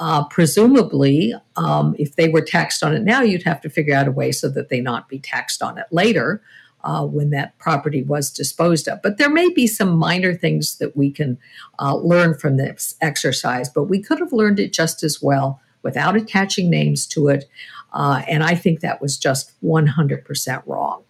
[0.00, 4.08] Uh, presumably, um, if they were taxed on it now, you'd have to figure out
[4.08, 6.42] a way so that they not be taxed on it later
[6.84, 9.02] uh, when that property was disposed of.
[9.02, 11.38] But there may be some minor things that we can
[11.80, 16.16] uh, learn from this exercise, but we could have learned it just as well without
[16.16, 17.46] attaching names to it.
[17.92, 21.02] Uh, and I think that was just 100% wrong.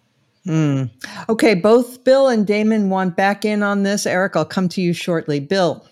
[0.47, 0.91] Mm.
[1.27, 4.05] Okay, both Bill and Damon want back in on this.
[4.05, 5.39] Eric, I'll come to you shortly.
[5.39, 5.85] Bill.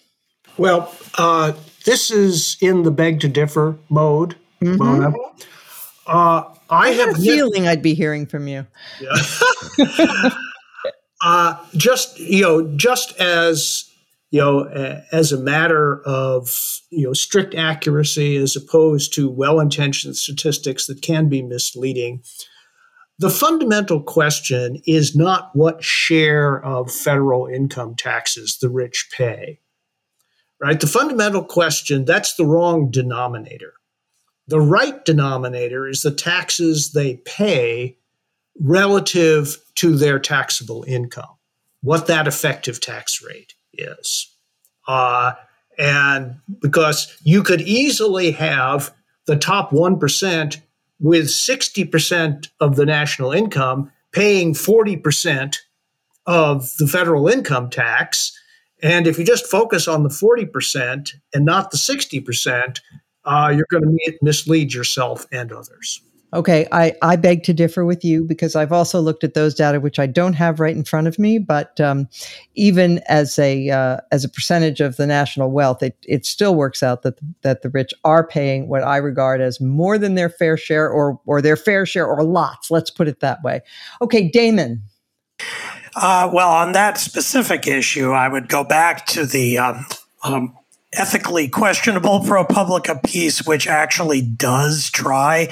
[0.58, 1.54] Well, uh,
[1.86, 4.78] this is in the beg to differ mode, mm-hmm.
[4.78, 5.14] Mona.
[6.06, 8.66] Uh, I, I have a feeling I'd be hearing from you.
[9.00, 9.14] Yeah.
[11.24, 13.90] uh, just you know, just as
[14.32, 14.64] you know,
[15.12, 21.30] as a matter of you know strict accuracy as opposed to well-intentioned statistics that can
[21.30, 22.24] be misleading.
[23.20, 29.60] The fundamental question is not what share of federal income taxes the rich pay.
[30.60, 30.80] Right?
[30.80, 33.74] The fundamental question, that's the wrong denominator.
[34.48, 37.98] The right denominator is the taxes they pay
[38.60, 41.36] relative to their taxable income,
[41.82, 44.30] what that effective tax rate is.
[44.88, 45.34] Uh,
[45.78, 48.94] and because you could easily have
[49.26, 50.58] the top 1%
[51.00, 55.58] with 60% of the national income paying 40%
[56.26, 58.38] of the federal income tax.
[58.82, 62.80] And if you just focus on the 40% and not the 60%,
[63.26, 66.02] uh, you're going to mislead yourself and others.
[66.34, 69.80] Okay, I, I beg to differ with you because I've also looked at those data,
[69.80, 71.38] which I don't have right in front of me.
[71.38, 72.10] But um,
[72.56, 76.82] even as a uh, as a percentage of the national wealth, it, it still works
[76.82, 80.58] out that that the rich are paying what I regard as more than their fair
[80.58, 82.72] share, or or their fair share, or lots.
[82.72, 83.62] Let's put it that way.
[84.02, 84.82] Okay, Damon.
[85.96, 89.86] Uh, well, on that specific issue, I would go back to the um,
[90.24, 90.58] um,
[90.96, 95.50] ethically questionable ProPublica piece, which actually does try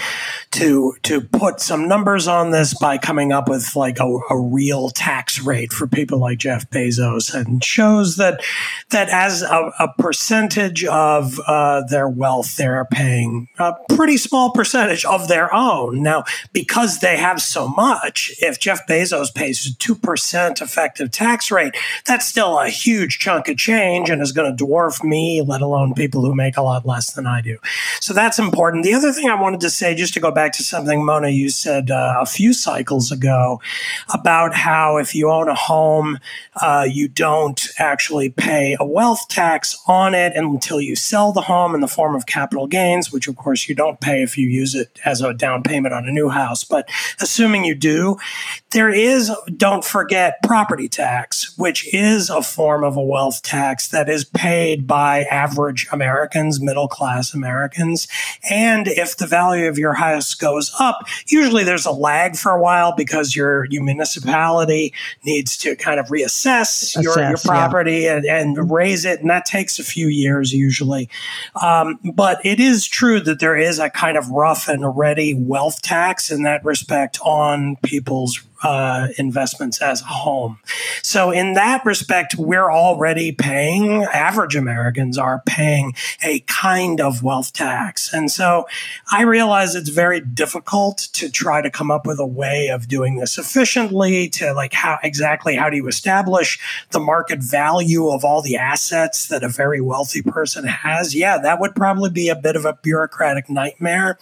[0.52, 4.90] to to put some numbers on this by coming up with like a, a real
[4.90, 8.42] tax rate for people like Jeff Bezos, and shows that
[8.90, 15.06] that as a, a percentage of uh, their wealth, they're paying a pretty small percentage
[15.06, 16.04] of their own.
[16.04, 16.24] Now,
[16.54, 21.76] because they have so much, if Jeff Bezos pays two percent effective tax rate,
[22.06, 25.04] that's still a huge chunk of change and is going to dwarf
[25.40, 27.58] let alone people who make a lot less than I do.
[28.02, 28.84] So that's important.
[28.84, 31.50] The other thing I wanted to say, just to go back to something Mona you
[31.50, 33.62] said uh, a few cycles ago
[34.12, 36.18] about how if you own a home,
[36.60, 41.76] uh, you don't actually pay a wealth tax on it until you sell the home
[41.76, 44.74] in the form of capital gains, which of course you don't pay if you use
[44.74, 46.64] it as a down payment on a new house.
[46.64, 48.18] But assuming you do,
[48.72, 54.10] there is, don't forget, property tax, which is a form of a wealth tax that
[54.10, 57.91] is paid by average Americans, middle class Americans.
[58.50, 62.62] And if the value of your house goes up, usually there's a lag for a
[62.62, 68.18] while because your, your municipality needs to kind of reassess Assess, your, your property yeah.
[68.18, 69.20] and, and, raise it.
[69.20, 71.10] And that takes a few years usually.
[71.62, 75.82] Um, but it is true that there is a kind of rough and ready wealth
[75.82, 80.60] tax in that respect on people's uh, investments as a home.
[81.02, 85.94] So, in that respect, we're already paying, average Americans are paying
[86.24, 88.14] a kind of wealth tax.
[88.14, 88.68] And so
[89.12, 93.18] I realize it's very difficult to try to come up with a way of doing
[93.18, 96.60] this efficiently to like how exactly how do you establish
[96.92, 101.16] the market value of all the assets that a very wealthy person has?
[101.16, 104.18] Yeah, that would probably be a bit of a bureaucratic nightmare.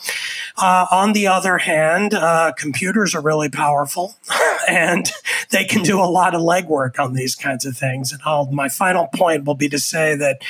[0.58, 4.16] Uh, on the other hand, uh, computers are really powerful.
[4.68, 5.12] and
[5.52, 8.12] they can do a lot of legwork on these kinds of things.
[8.12, 10.42] And I'll, my final point will be to say that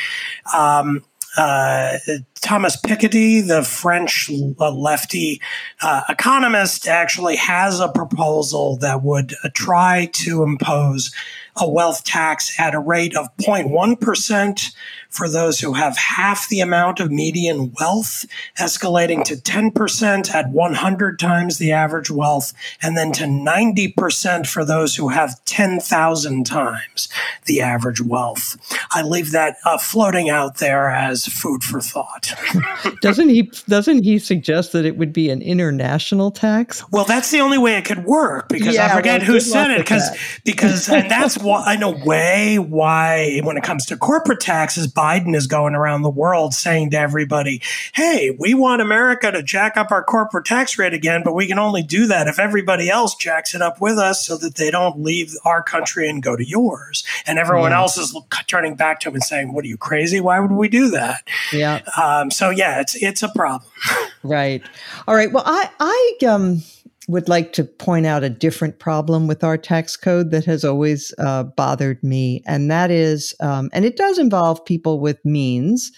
[0.56, 1.04] um,
[1.38, 1.98] uh,
[2.40, 5.42] Thomas Piketty, the French uh, lefty
[5.82, 11.12] uh, economist, actually has a proposal that would uh, try to impose
[11.60, 14.72] a wealth tax at a rate of 0.1%
[15.10, 18.26] for those who have half the amount of median wealth,
[18.60, 24.96] escalating to 10% at 100 times the average wealth, and then to 90% for those
[24.96, 27.10] who have 10,000 times
[27.46, 28.58] the average wealth.
[28.92, 32.29] I leave that uh, floating out there as food for thought.
[33.02, 33.52] doesn't he?
[33.68, 36.84] Doesn't he suggest that it would be an international tax?
[36.92, 39.72] Well, that's the only way it could work because yeah, I forget well, who said
[39.72, 40.10] it because
[40.44, 45.36] because and that's why in a way why when it comes to corporate taxes, Biden
[45.36, 47.62] is going around the world saying to everybody,
[47.94, 51.60] "Hey, we want America to jack up our corporate tax rate again, but we can
[51.60, 55.02] only do that if everybody else jacks it up with us, so that they don't
[55.02, 57.80] leave our country and go to yours." And everyone yeah.
[57.80, 60.20] else is turning back to him and saying, "What are you crazy?
[60.20, 61.82] Why would we do that?" Yeah.
[61.96, 63.70] Uh, Um, so yeah, it's it's a problem.
[64.24, 64.62] right.
[65.08, 65.32] All right.
[65.32, 66.62] Well, I I um
[67.08, 71.12] would like to point out a different problem with our tax code that has always
[71.18, 75.92] uh, bothered me, and that is, um, and it does involve people with means,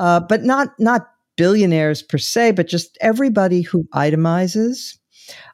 [0.00, 4.96] uh, but not not billionaires per se, but just everybody who itemizes.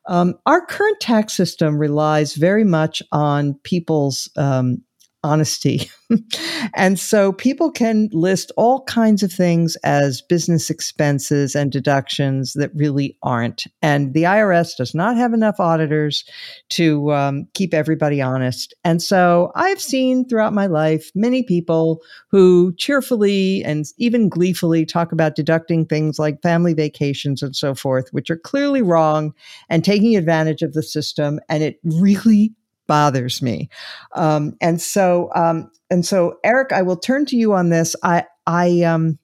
[0.07, 4.83] Um, our current tax system relies very much on people's um,
[5.25, 5.91] honesty.
[6.75, 12.71] and so people can list all kinds of things as business expenses and deductions that
[12.75, 13.67] really aren't.
[13.83, 16.25] And the IRS does not have enough auditors
[16.71, 18.75] to um, keep everybody honest.
[18.85, 25.11] And so I've seen throughout my life many people who cheerfully and even gleefully talk
[25.11, 29.33] about deducting things like family vacations and so forth, which are clearly wrong
[29.71, 31.41] and taking advantage of the system.
[31.49, 32.53] And it really
[32.87, 33.69] bothers me.
[34.13, 37.95] Um, and so, um, and so, Eric, I will turn to you on this.
[38.03, 39.19] I, I, um,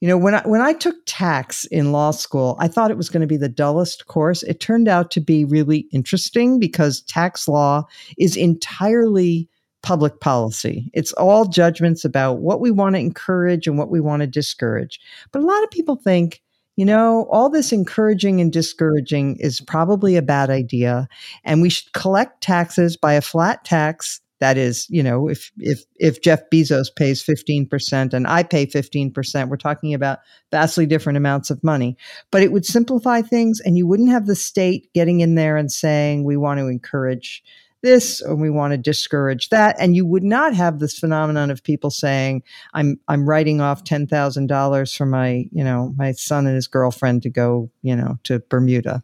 [0.00, 3.10] you know, when I when I took tax in law school, I thought it was
[3.10, 4.42] going to be the dullest course.
[4.42, 7.84] It turned out to be really interesting because tax law
[8.16, 9.46] is entirely
[9.82, 10.90] public policy.
[10.94, 14.98] It's all judgments about what we want to encourage and what we want to discourage.
[15.32, 16.42] But a lot of people think
[16.76, 21.08] you know, all this encouraging and discouraging is probably a bad idea.
[21.44, 24.20] And we should collect taxes by a flat tax.
[24.38, 29.48] That is, you know, if if if Jeff Bezos pays 15% and I pay 15%,
[29.48, 31.98] we're talking about vastly different amounts of money.
[32.30, 35.70] But it would simplify things and you wouldn't have the state getting in there and
[35.70, 37.42] saying we want to encourage
[37.82, 39.76] this or we want to discourage that.
[39.78, 42.42] And you would not have this phenomenon of people saying
[42.74, 47.30] i'm i'm writing off $10,000 for my you know my son and his girlfriend to
[47.30, 49.02] go you know to Bermuda.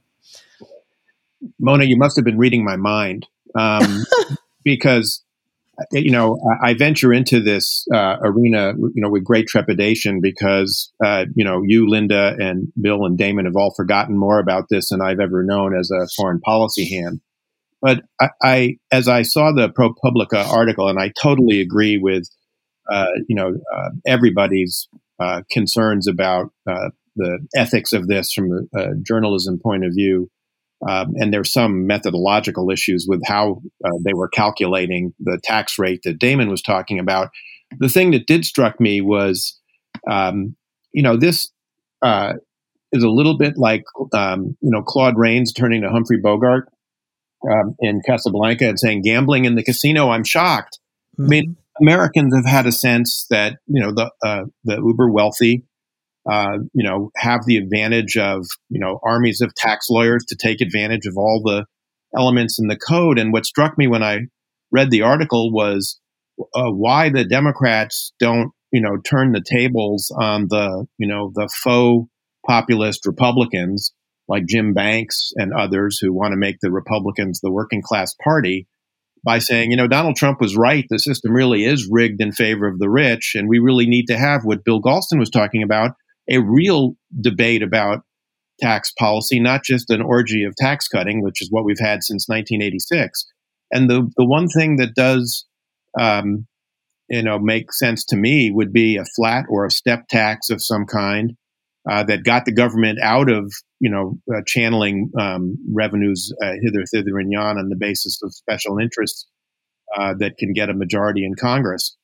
[1.59, 4.05] Mona you must have been reading my mind um,
[4.65, 5.23] because
[5.93, 11.27] you know I venture into this uh, arena you know with great trepidation because uh,
[11.35, 15.01] you know you Linda and Bill and Damon have all forgotten more about this than
[15.03, 17.21] I've ever known as a foreign policy hand
[17.87, 22.29] but I, I, as I saw the ProPublica article, and I totally agree with,
[22.91, 24.89] uh, you know, uh, everybody's
[25.21, 30.29] uh, concerns about uh, the ethics of this from a, journalism point of view.
[30.89, 36.01] Um, and there's some methodological issues with how uh, they were calculating the tax rate
[36.03, 37.31] that Damon was talking about.
[37.79, 39.61] The thing that did struck me was,
[40.11, 40.57] um,
[40.93, 41.53] you know, this
[42.03, 42.33] uh,
[42.91, 46.69] is a little bit like, um, you know, Claude Rains turning to Humphrey Bogart
[47.51, 50.79] um, in Casablanca and saying gambling in the casino, I'm shocked.
[51.19, 51.25] Mm-hmm.
[51.25, 51.85] I mean, mm-hmm.
[51.87, 55.65] Americans have had a sense that you know the uh, the uber wealthy,
[56.31, 60.61] uh, you know, have the advantage of you know armies of tax lawyers to take
[60.61, 61.67] advantage of all the
[62.17, 63.19] elements in the code.
[63.19, 64.21] And what struck me when I
[64.71, 66.01] read the article was
[66.55, 71.49] uh, why the Democrats don't you know turn the tables on the you know the
[71.63, 72.09] faux
[72.47, 73.93] populist Republicans
[74.29, 78.67] like Jim Banks and others who want to make the Republicans the working class party
[79.25, 80.85] by saying, you know, Donald Trump was right.
[80.89, 83.33] The system really is rigged in favor of the rich.
[83.35, 85.93] And we really need to have what Bill Galston was talking about
[86.29, 88.01] a real debate about
[88.61, 92.29] tax policy, not just an orgy of tax cutting, which is what we've had since
[92.29, 93.27] 1986.
[93.73, 95.45] And the, the one thing that does,
[95.99, 96.47] um,
[97.09, 100.63] you know, make sense to me would be a flat or a step tax of
[100.63, 101.37] some kind
[101.89, 106.85] uh, that got the government out of you know uh, channeling um, revenues uh, hither,
[106.91, 109.27] thither, and yon on the basis of special interests
[109.97, 111.97] uh, that can get a majority in Congress.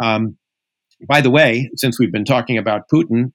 [0.00, 0.36] Um,
[1.08, 3.32] by the way, since we've been talking about Putin,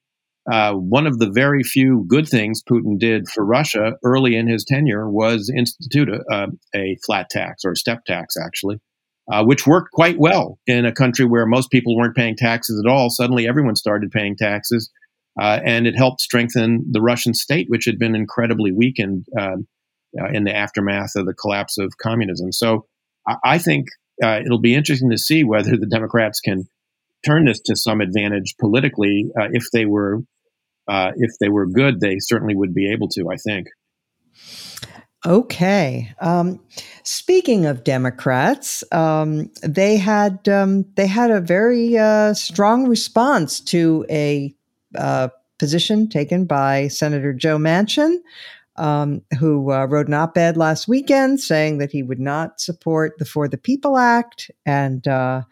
[0.50, 4.64] uh, one of the very few good things Putin did for Russia early in his
[4.64, 8.78] tenure was institute a, a flat tax or a step tax, actually.
[9.28, 12.88] Uh, which worked quite well in a country where most people weren't paying taxes at
[12.88, 13.10] all.
[13.10, 14.88] Suddenly, everyone started paying taxes,
[15.40, 19.66] uh, and it helped strengthen the Russian state, which had been incredibly weakened um,
[20.20, 22.52] uh, in the aftermath of the collapse of communism.
[22.52, 22.86] So
[23.26, 23.88] I, I think
[24.22, 26.68] uh, it'll be interesting to see whether the Democrats can
[27.24, 29.30] turn this to some advantage politically.
[29.38, 30.20] Uh, if they were
[30.88, 33.28] uh, if they were good, they certainly would be able to.
[33.30, 33.68] I think.
[35.26, 36.14] Okay.
[36.20, 36.60] Um,
[37.02, 44.06] speaking of Democrats, um, they had um, they had a very uh, strong response to
[44.08, 44.54] a
[44.96, 45.28] uh,
[45.58, 48.18] position taken by Senator Joe Manchin,
[48.76, 53.18] um, who uh, wrote an op ed last weekend saying that he would not support
[53.18, 54.50] the For the People Act.
[54.66, 55.42] And uh,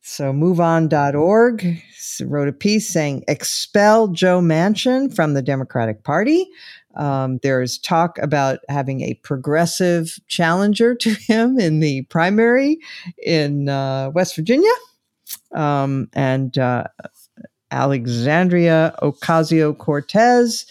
[0.00, 1.82] so MoveOn.org
[2.24, 6.48] wrote a piece saying, expel Joe Manchin from the Democratic Party.
[6.96, 12.78] Um, there's talk about having a progressive challenger to him in the primary
[13.22, 14.72] in uh, West Virginia.
[15.54, 16.84] Um, and uh,
[17.70, 20.66] Alexandria Ocasio Cortez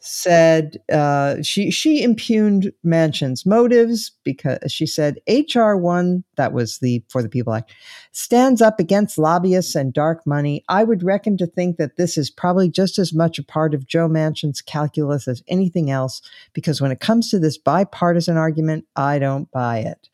[0.00, 7.02] said uh, she she impugned Manchin's motives because she said HR one that was the
[7.08, 7.72] for the People Act
[8.12, 10.64] stands up against lobbyists and dark money.
[10.68, 13.86] I would reckon to think that this is probably just as much a part of
[13.86, 19.18] Joe Manchin's calculus as anything else because when it comes to this bipartisan argument, I
[19.18, 20.08] don't buy it.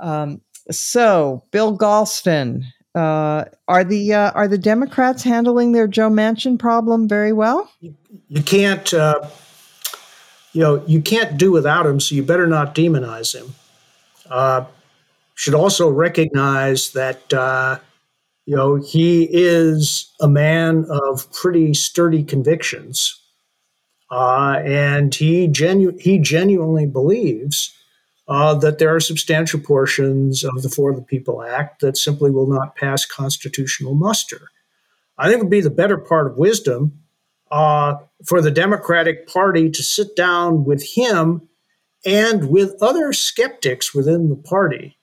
[0.00, 2.64] Um, so Bill Galston
[2.94, 7.70] uh, are the uh, are the Democrats handling their Joe Manchin problem very well?
[7.80, 9.28] You can't, uh,
[10.52, 11.98] you know, you can't do without him.
[11.98, 13.54] So you better not demonize him.
[14.30, 14.64] Uh,
[15.34, 17.78] should also recognize that uh,
[18.46, 23.20] you know he is a man of pretty sturdy convictions,
[24.10, 27.74] and he genu- he genuinely believes
[28.26, 32.46] uh, that there are substantial portions of the For the People Act that simply will
[32.46, 34.48] not pass constitutional muster.
[35.18, 37.00] I think it would be the better part of wisdom
[37.50, 37.96] uh,
[38.26, 41.48] for the Democratic Party to sit down with him
[42.04, 44.98] and with other skeptics within the party.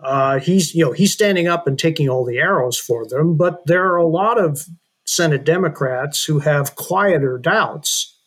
[0.00, 3.64] Uh, he's, you know, he's standing up and taking all the arrows for them, but
[3.66, 4.66] there are a lot of
[5.04, 8.18] Senate Democrats who have quieter doubts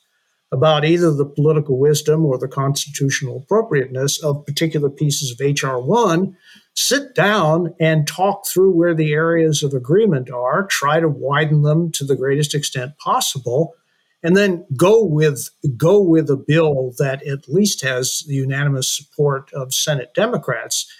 [0.51, 6.35] about either the political wisdom or the constitutional appropriateness of particular pieces of HR 1,
[6.75, 11.91] sit down and talk through where the areas of agreement are, try to widen them
[11.91, 13.73] to the greatest extent possible,
[14.21, 19.51] and then go with go with a bill that at least has the unanimous support
[19.53, 20.91] of Senate Democrats.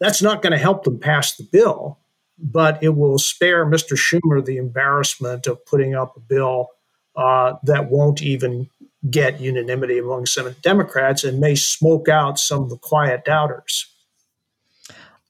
[0.00, 1.98] That's not going to help them pass the bill,
[2.38, 3.96] but it will spare Mr.
[3.96, 6.68] Schumer the embarrassment of putting up a bill
[7.16, 8.68] uh, that won't even
[9.10, 13.86] get unanimity among some Democrats and may smoke out some of the quiet doubters.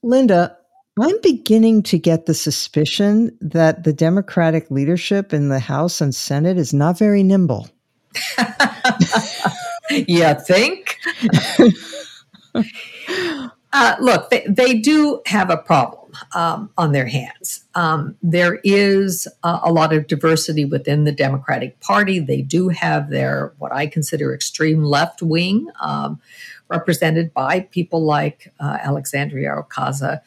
[0.03, 0.57] Linda,
[0.99, 6.57] I'm beginning to get the suspicion that the Democratic leadership in the House and Senate
[6.57, 7.67] is not very nimble.
[9.89, 10.99] yeah, think?
[13.73, 17.65] uh, look, they, they do have a problem um, on their hands.
[17.73, 22.19] Um, there is a lot of diversity within the Democratic Party.
[22.19, 26.21] They do have their, what I consider extreme left wing, um,
[26.69, 30.21] represented by people like uh, Alexandria Ocasio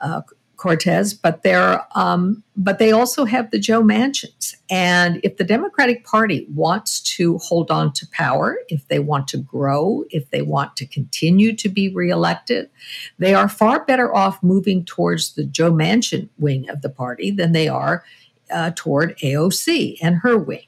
[0.00, 0.22] uh,
[0.62, 4.54] Cortez, but they're um, but they also have the Joe Manchins.
[4.70, 9.38] And if the Democratic Party wants to hold on to power, if they want to
[9.38, 12.70] grow, if they want to continue to be reelected,
[13.18, 17.50] they are far better off moving towards the Joe Manchin wing of the party than
[17.50, 18.04] they are
[18.48, 20.66] uh, toward AOC and her wing.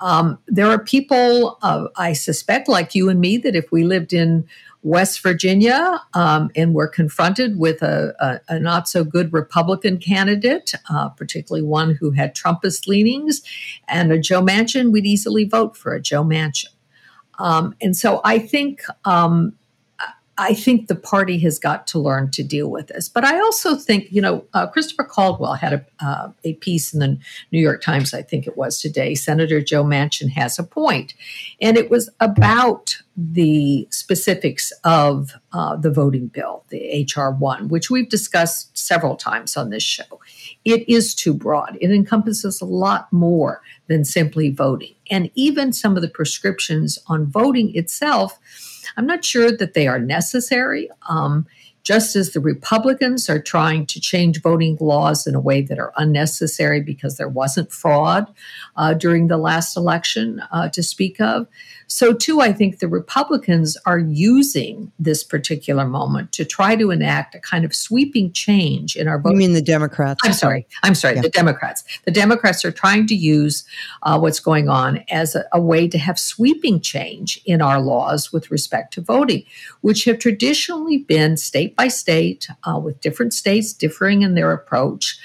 [0.00, 4.12] Um, there are people, uh, I suspect, like you and me, that if we lived
[4.12, 4.48] in
[4.82, 10.72] West Virginia, um, and we're confronted with a, a, a, not so good Republican candidate,
[10.88, 13.42] uh, particularly one who had Trumpist leanings,
[13.88, 16.68] and a Joe Manchin, we'd easily vote for a Joe Manchin.
[17.38, 19.54] Um, and so I think um,
[20.40, 23.10] I think the party has got to learn to deal with this.
[23.10, 27.00] But I also think, you know, uh, Christopher Caldwell had a, uh, a piece in
[27.00, 27.18] the
[27.52, 29.14] New York Times, I think it was today.
[29.14, 31.12] Senator Joe Manchin has a point,
[31.60, 37.90] and it was about the specifics of uh, the voting bill, the HR one, which
[37.90, 40.20] we've discussed several times on this show.
[40.64, 41.76] It is too broad.
[41.82, 47.26] It encompasses a lot more than simply voting, and even some of the prescriptions on
[47.26, 48.38] voting itself
[48.96, 50.90] I'm not sure that they are necessary.
[51.08, 51.46] Um,
[51.82, 55.92] just as the Republicans are trying to change voting laws in a way that are
[55.96, 58.26] unnecessary because there wasn't fraud
[58.76, 61.46] uh, during the last election uh, to speak of,
[61.92, 67.34] so, too, I think the Republicans are using this particular moment to try to enact
[67.34, 69.30] a kind of sweeping change in our vote.
[69.30, 70.20] You mean the Democrats?
[70.22, 70.68] I'm sorry.
[70.84, 71.16] I'm sorry.
[71.16, 71.22] Yeah.
[71.22, 71.82] The Democrats.
[72.04, 73.64] The Democrats are trying to use
[74.04, 78.32] uh, what's going on as a, a way to have sweeping change in our laws
[78.32, 79.42] with respect to voting,
[79.80, 85.18] which have traditionally been state by state, uh, with different states differing in their approach.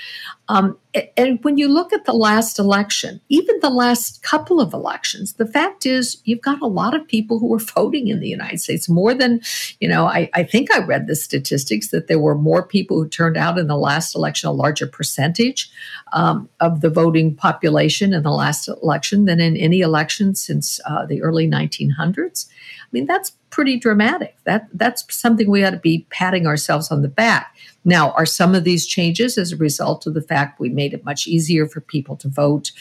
[0.47, 0.77] Um,
[1.17, 5.47] and when you look at the last election, even the last couple of elections, the
[5.47, 8.87] fact is you've got a lot of people who are voting in the United States.
[8.87, 9.41] More than,
[9.79, 13.09] you know, I, I think I read the statistics that there were more people who
[13.09, 15.69] turned out in the last election, a larger percentage
[16.13, 21.05] um, of the voting population in the last election than in any election since uh,
[21.05, 22.47] the early 1900s.
[22.47, 24.35] I mean, that's pretty dramatic.
[24.43, 27.55] That that's something we ought to be patting ourselves on the back.
[27.85, 31.05] Now, are some of these changes as a result of the fact we made it
[31.05, 32.71] much easier for people to vote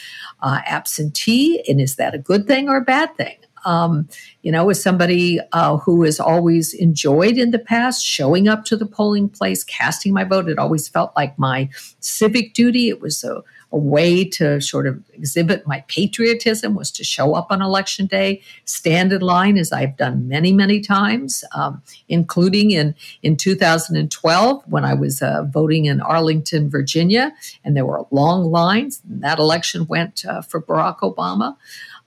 [0.41, 1.63] uh, absentee?
[1.69, 3.37] And is that a good thing or a bad thing?
[3.65, 4.07] Um,
[4.43, 8.77] you know, as somebody uh, who has always enjoyed in the past showing up to
[8.77, 12.89] the polling place, casting my vote, it always felt like my civic duty.
[12.89, 13.43] It was a
[13.75, 18.41] a way to sort of exhibit my patriotism was to show up on election day,
[18.63, 24.85] stand in line, as I've done many, many times, um, including in, in 2012 when
[24.85, 27.33] I was uh, voting in Arlington, Virginia,
[27.65, 29.01] and there were long lines.
[29.05, 31.57] that election went uh, for Barack Obama.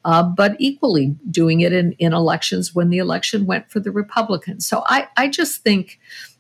[0.05, 4.65] Uh, but equally doing it in, in elections when the election went for the Republicans.
[4.65, 5.99] So I, I just think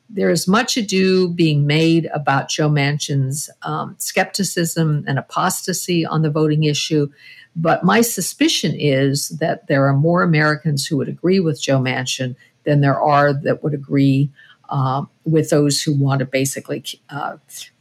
[0.08, 6.30] there is much ado being made about Joe Manchin's um, skepticism and apostasy on the
[6.30, 7.08] voting issue.
[7.54, 12.36] But my suspicion is that there are more Americans who would agree with Joe Manchin
[12.64, 14.30] than there are that would agree
[14.68, 17.36] uh, with those who want to basically uh,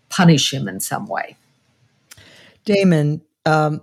[0.09, 1.35] punish him in some way.
[2.65, 3.81] Damon, um,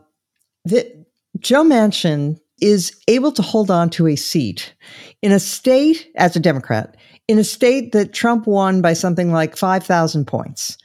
[0.64, 0.90] the,
[1.38, 4.74] Joe Manchin is able to hold on to a seat
[5.22, 6.96] in a state as a Democrat
[7.26, 10.76] in a state that Trump won by something like 5,000 points.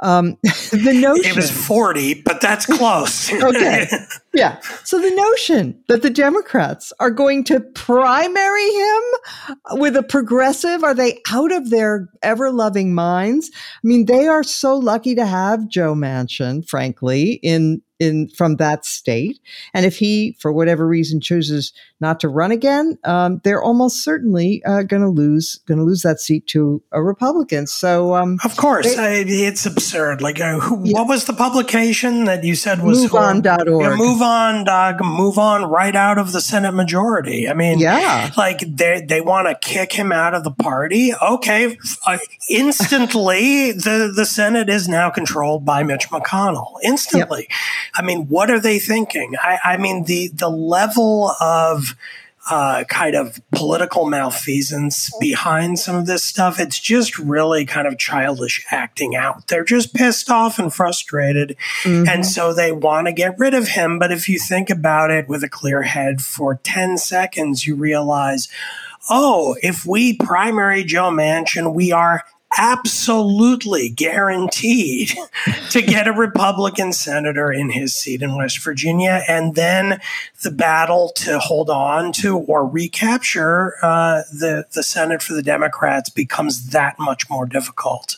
[0.00, 0.36] Um,
[0.72, 3.32] the notion it was 40, but that's close.
[3.42, 3.86] okay.
[4.32, 4.58] Yeah.
[4.84, 9.02] So the notion that the Democrats are going to primary him
[9.72, 13.50] with a progressive, are they out of their ever loving minds?
[13.54, 18.84] I mean, they are so lucky to have Joe Manchin, frankly, in in from that
[18.84, 19.40] state.
[19.72, 24.62] And if he, for whatever reason, chooses not to run again, um, they're almost certainly
[24.66, 27.66] uh, going to lose going to lose that seat to a Republican.
[27.66, 30.20] So, um, of course, they, it's absurd.
[30.20, 30.98] Like, uh, who, yeah.
[30.98, 33.82] what was the publication that you said was MoveOn.org?
[33.82, 35.00] Yeah, move on, dog.
[35.02, 37.48] Move on right out of the Senate majority.
[37.48, 41.12] I mean, yeah, like they they want to kick him out of the party.
[41.14, 42.18] Okay, uh,
[42.50, 46.74] instantly the the Senate is now controlled by Mitch McConnell.
[46.82, 47.46] Instantly.
[47.48, 47.58] Yep.
[47.94, 49.34] I mean, what are they thinking?
[49.40, 51.94] I, I mean, the the level of
[52.50, 56.58] uh, kind of political malfeasance behind some of this stuff.
[56.58, 59.46] It's just really kind of childish acting out.
[59.46, 61.56] They're just pissed off and frustrated.
[61.82, 62.08] Mm-hmm.
[62.08, 63.98] And so they want to get rid of him.
[63.98, 68.48] But if you think about it with a clear head for 10 seconds, you realize,
[69.08, 72.24] oh, if we primary Joe Manchin, we are
[72.58, 75.12] absolutely guaranteed
[75.70, 79.22] to get a Republican senator in his seat in West Virginia.
[79.28, 80.00] And then
[80.42, 86.10] the battle to hold on to or recapture uh, the, the Senate for the Democrats
[86.10, 88.16] becomes that much more difficult.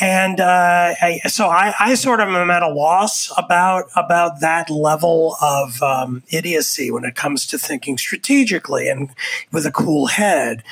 [0.00, 4.70] And uh, I, so I, I, sort of am at a loss about, about that
[4.70, 9.10] level of um, idiocy when it comes to thinking strategically and
[9.50, 10.62] with a cool head.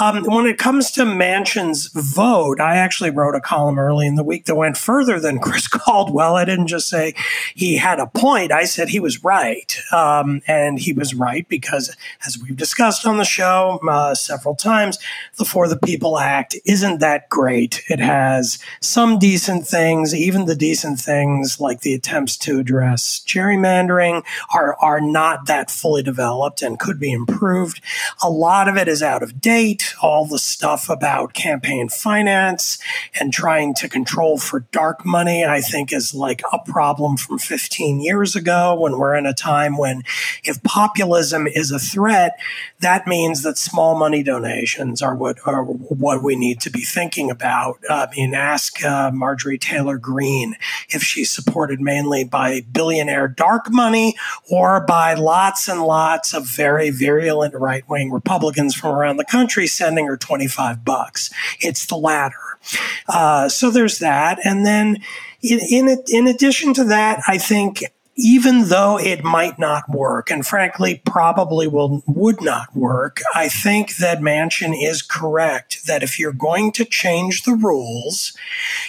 [0.00, 4.22] Um, when it comes to Manchin's vote, I actually wrote a column early in the
[4.22, 6.36] week that went further than Chris Caldwell.
[6.36, 7.14] I didn't just say
[7.54, 8.52] he had a point.
[8.52, 9.76] I said he was right.
[9.92, 14.98] Um, and he was right because, as we've discussed on the show uh, several times,
[15.36, 17.82] the For the People Act isn't that great.
[17.88, 24.22] It has some decent things, even the decent things like the attempts to address gerrymandering
[24.54, 27.80] are, are not that fully developed and could be improved.
[28.22, 29.94] A lot of it is out of date.
[30.02, 32.78] All the stuff about campaign finance finance
[33.20, 38.00] and trying to control for dark money, I think is like a problem from 15
[38.00, 40.02] years ago when we're in a time when
[40.42, 42.38] if populism is a threat,
[42.80, 47.30] that means that small money donations are what are what we need to be thinking
[47.30, 47.78] about.
[47.88, 50.56] I mean, ask uh, Marjorie Taylor Greene
[50.88, 54.16] if she's supported mainly by billionaire dark money
[54.50, 59.66] or by lots and lots of very virulent right wing Republicans from around the country
[59.66, 61.30] sending her 25 bucks.
[61.60, 62.58] It's the latter.
[63.08, 64.38] Uh, so there's that.
[64.44, 64.98] And then
[65.42, 67.82] in, in, in addition to that, I think
[68.18, 73.96] even though it might not work, and frankly, probably will would not work, I think
[73.96, 78.34] that Manchin is correct that if you're going to change the rules,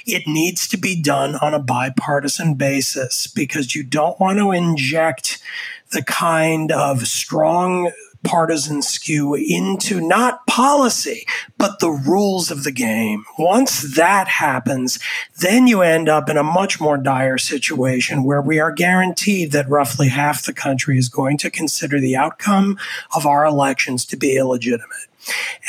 [0.06, 5.44] it needs to be done on a bipartisan basis because you don't want to inject
[5.92, 7.92] the kind of strong
[8.28, 11.26] partisan skew into not policy,
[11.58, 13.24] but the rules of the game.
[13.40, 15.00] Once that happens,
[15.40, 19.70] then you end up in a much more dire situation where we are guaranteed that
[19.70, 22.78] roughly half the country is going to consider the outcome
[23.16, 25.07] of our elections to be illegitimate.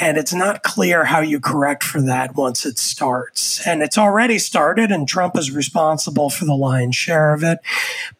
[0.00, 3.66] And it's not clear how you correct for that once it starts.
[3.66, 7.58] And it's already started, and Trump is responsible for the lion's share of it.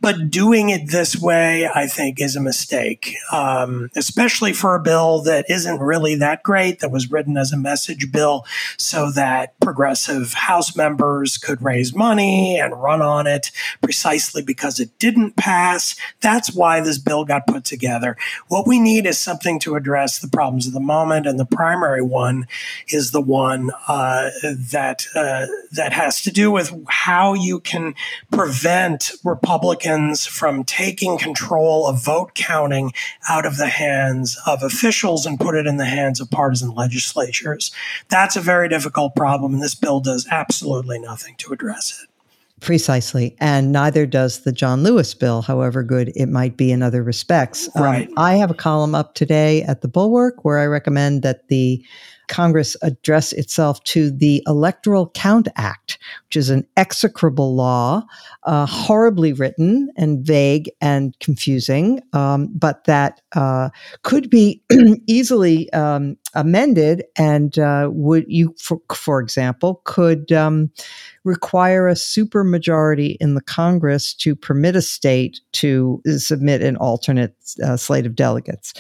[0.01, 5.23] But doing it this way, I think, is a mistake, um, especially for a bill
[5.23, 8.45] that isn't really that great, that was written as a message bill
[8.77, 13.51] so that progressive House members could raise money and run on it
[13.83, 15.95] precisely because it didn't pass.
[16.21, 18.17] That's why this bill got put together.
[18.49, 22.03] What we need is something to address the problems of the moment and the primary
[22.03, 22.47] one
[22.89, 27.95] is the one uh, that uh, that has to do with how you can
[28.31, 32.93] prevent Republicans from taking control of vote counting
[33.29, 37.71] out of the hands of officials and put it in the hands of partisan legislatures.
[38.09, 42.08] That's a very difficult problem, and this bill does absolutely nothing to address it.
[42.61, 43.37] Precisely.
[43.41, 47.69] And neither does the John Lewis bill, however good it might be in other respects.
[47.77, 48.09] Um, right.
[48.09, 51.85] Um, I have a column up today at the Bulwark where I recommend that the
[52.29, 58.03] Congress address itself to the Electoral Count Act, which is an execrable law,
[58.45, 63.71] uh, horribly written and vague and confusing, um, but that uh,
[64.03, 64.63] could be
[65.07, 70.71] easily um, amended and uh, would you, for, for example, could um,
[71.25, 77.77] require a supermajority in the Congress to permit a state to submit an alternate uh,
[77.77, 78.73] slate of delegates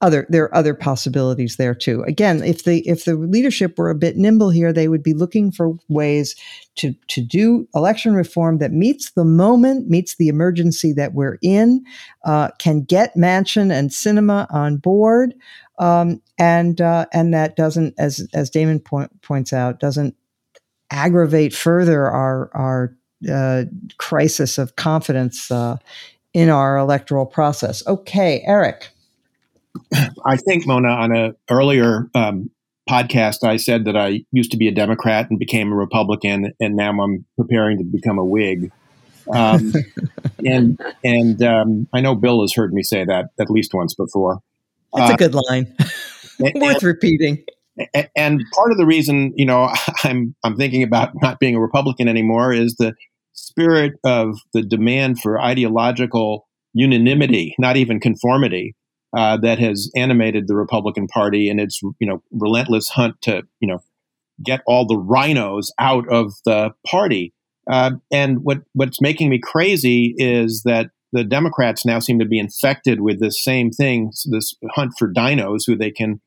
[0.00, 2.02] other there are other possibilities there too.
[2.02, 5.50] Again, if the if the leadership were a bit nimble here, they would be looking
[5.50, 6.34] for ways
[6.76, 11.84] to to do election reform that meets the moment, meets the emergency that we're in,
[12.24, 15.34] uh, can get Manchin and Sinema on board,
[15.78, 20.14] um, and uh, and that doesn't, as as Damon point, points out, doesn't
[20.90, 22.96] aggravate further our our
[23.32, 23.64] uh,
[23.98, 25.76] crisis of confidence uh,
[26.34, 27.86] in our electoral process.
[27.86, 28.90] Okay, Eric.
[30.24, 32.50] I think Mona on a earlier um,
[32.88, 36.76] podcast I said that I used to be a Democrat and became a Republican, and
[36.76, 38.70] now I'm preparing to become a Whig.
[39.32, 39.72] Um,
[40.44, 44.40] and and um, I know Bill has heard me say that at least once before.
[44.94, 45.74] That's uh, a good line,
[46.38, 47.44] worth repeating.
[48.16, 49.70] And part of the reason, you know,
[50.04, 52.94] I'm I'm thinking about not being a Republican anymore is the
[53.32, 58.74] spirit of the demand for ideological unanimity, not even conformity
[59.16, 63.68] uh, that has animated the Republican Party in its you know relentless hunt to you
[63.68, 63.82] know
[64.42, 67.32] get all the RINOs out of the party.
[67.70, 72.38] Uh, and what what's making me crazy is that the Democrats now seem to be
[72.38, 76.20] infected with this same thing, this hunt for DINOs who they can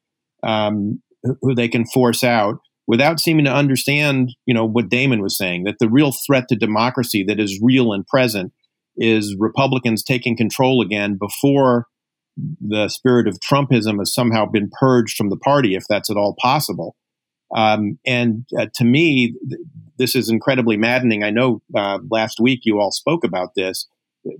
[0.44, 1.02] um,
[1.42, 5.64] who they can force out without seeming to understand, you know, what Damon was saying
[5.66, 8.52] that the real threat to democracy that is real and present
[8.98, 11.86] is Republicans taking control again before
[12.60, 16.36] the spirit of Trumpism has somehow been purged from the party, if that's at all
[16.40, 16.96] possible.
[17.56, 19.62] Um, and uh, to me, th-
[19.98, 21.24] this is incredibly maddening.
[21.24, 23.88] I know uh, last week you all spoke about this.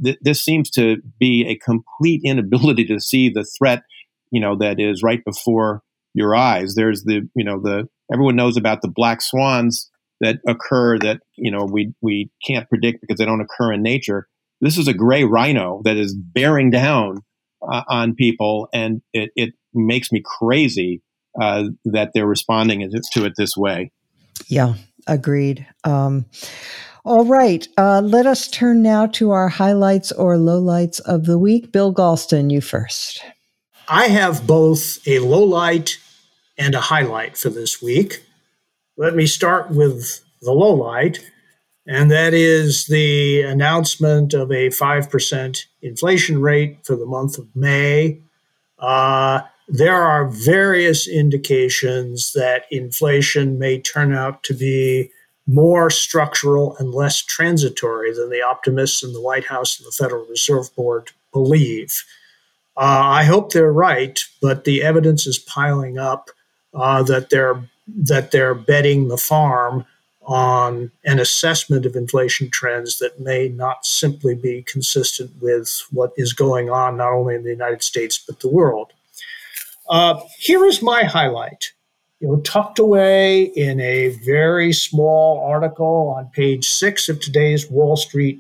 [0.04, 3.84] Th- this seems to be a complete inability to see the threat,
[4.32, 5.82] you know, that is right before
[6.14, 6.76] your eyes.
[6.76, 9.89] There's the, you know, the everyone knows about the black swans
[10.22, 14.28] that occur that you know we we can't predict because they don't occur in nature.
[14.62, 17.20] This is a gray rhino that is bearing down
[17.62, 21.01] uh, on people, and it, it makes me crazy
[21.39, 23.91] uh, that they're responding to it this way.
[24.47, 24.76] Yeah,
[25.07, 25.68] agreed.
[25.84, 26.26] Um,
[27.05, 31.72] all right, uh, let us turn now to our highlights or lowlights of the week.
[31.72, 33.22] Bill Galston, you first.
[33.88, 35.97] I have both a low light
[36.57, 38.24] and a highlight for this week.
[38.97, 41.20] Let me start with the low light
[41.90, 48.20] and that is the announcement of a 5% inflation rate for the month of May.
[48.78, 55.10] Uh, there are various indications that inflation may turn out to be
[55.48, 60.28] more structural and less transitory than the optimists in the White House and the Federal
[60.28, 62.04] Reserve Board believe.
[62.78, 66.30] Uh, I hope they're right, but the evidence is piling up
[66.72, 69.88] uh, that they're that they're betting the farm
[70.30, 76.34] on an assessment of inflation trends that may not simply be consistent with what is
[76.34, 78.93] going on not only in the United States but the world.
[79.89, 81.71] Uh, here is my highlight.
[82.19, 87.97] You know, tucked away in a very small article on page six of today's Wall
[87.97, 88.39] Street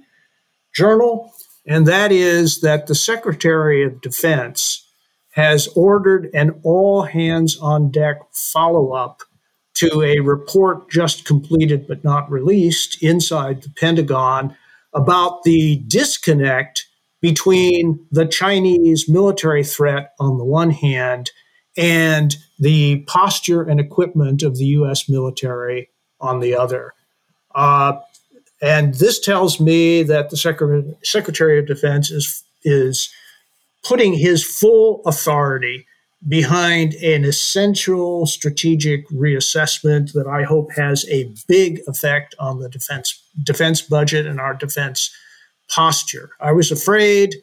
[0.75, 1.33] Journal,
[1.65, 4.87] and that is that the Secretary of Defense
[5.31, 9.21] has ordered an all hands on deck follow up
[9.79, 14.55] to a report just completed but not released inside the Pentagon
[14.93, 16.85] about the disconnect
[17.21, 21.31] between the Chinese military threat on the one hand
[21.77, 25.07] and the posture and equipment of the U.S.
[25.07, 26.93] military on the other.
[27.55, 27.99] Uh,
[28.61, 30.37] and this tells me that the
[31.03, 33.09] Secretary, of Defense is, is
[33.83, 35.85] putting his full authority
[36.27, 43.23] behind an essential strategic reassessment that I hope has a big effect on the defense
[43.43, 45.15] defense budget and our defense
[45.69, 46.31] posture.
[46.41, 47.35] I was afraid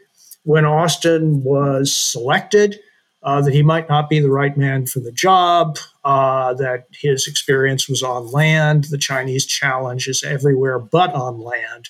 [0.43, 2.79] when Austin was selected
[3.23, 7.27] uh, that he might not be the right man for the job, uh, that his
[7.27, 8.85] experience was on land.
[8.85, 11.89] The Chinese challenge is everywhere but on land.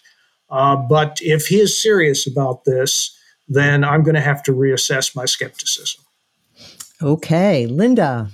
[0.49, 3.15] Uh, but if he is serious about this,
[3.49, 6.06] then I'm going to have to reassess my skepticism.
[7.03, 8.29] Okay, Linda.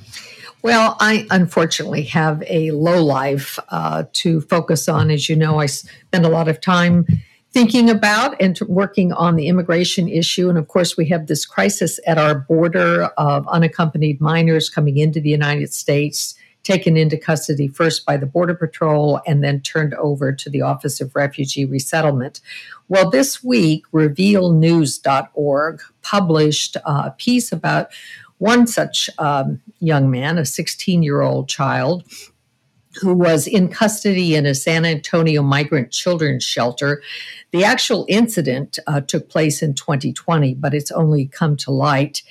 [0.62, 5.10] Well, I unfortunately have a low life uh, to focus on.
[5.10, 7.04] As you know, I spend a lot of time
[7.50, 10.48] thinking about and working on the immigration issue.
[10.48, 15.20] And of course, we have this crisis at our border of unaccompanied minors coming into
[15.20, 20.32] the United States, taken into custody first by the Border Patrol and then turned over
[20.32, 22.40] to the Office of Refugee Resettlement.
[22.88, 27.88] Well, this week, revealnews.org published a piece about
[28.43, 32.03] one such um, young man, a 16 year old child
[33.01, 37.03] who was in custody in a San Antonio migrant children's shelter.
[37.53, 42.22] The actual incident uh, took place in 2020, but it's only come to light.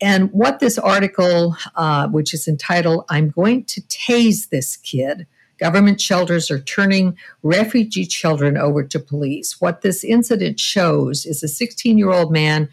[0.00, 5.26] And what this article, uh, which is entitled, I'm Going to Tase This Kid,
[5.58, 9.58] Government shelters are turning refugee children over to police.
[9.58, 12.68] What this incident shows is a 16 year old man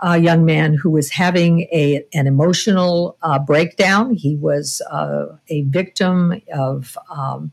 [0.00, 4.14] a young man who was having a, an emotional uh, breakdown.
[4.14, 7.50] He was uh, a victim of um,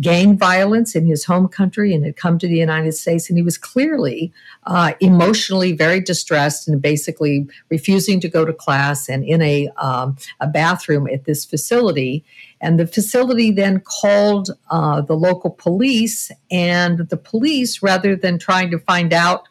[0.00, 3.28] gang violence in his home country and had come to the United States.
[3.28, 4.32] And he was clearly
[4.64, 10.16] uh, emotionally very distressed and basically refusing to go to class and in a, um,
[10.40, 12.24] a bathroom at this facility.
[12.60, 18.70] And the facility then called uh, the local police, and the police, rather than trying
[18.70, 19.46] to find out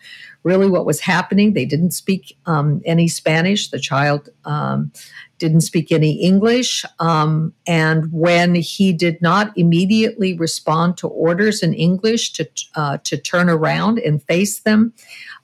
[0.46, 1.54] really what was happening.
[1.54, 3.70] They didn't speak um, any Spanish.
[3.72, 4.92] The child um,
[5.40, 6.86] didn't speak any English.
[7.00, 13.18] Um, and when he did not immediately respond to orders in English to, uh, to
[13.18, 14.94] turn around and face them,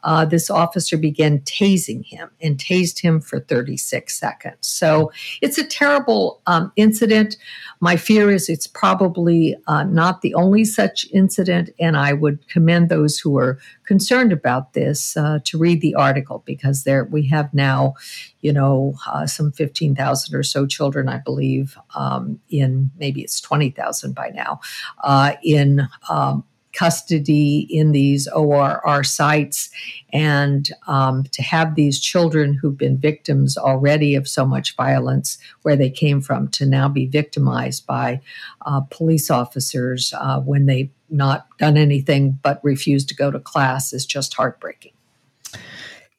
[0.03, 4.57] uh, this officer began tasing him and tased him for 36 seconds.
[4.61, 7.37] So it's a terrible um, incident.
[7.79, 12.89] My fear is it's probably uh, not the only such incident, and I would commend
[12.89, 17.53] those who are concerned about this uh, to read the article because there we have
[17.53, 17.95] now,
[18.41, 24.13] you know, uh, some 15,000 or so children, I believe, um, in maybe it's 20,000
[24.15, 24.61] by now,
[25.03, 26.43] uh, in um,
[26.73, 29.69] custody in these ORR sites
[30.13, 35.75] and um, to have these children who've been victims already of so much violence where
[35.75, 38.19] they came from to now be victimized by
[38.65, 43.93] uh, police officers uh, when they've not done anything but refused to go to class
[43.93, 44.93] is just heartbreaking.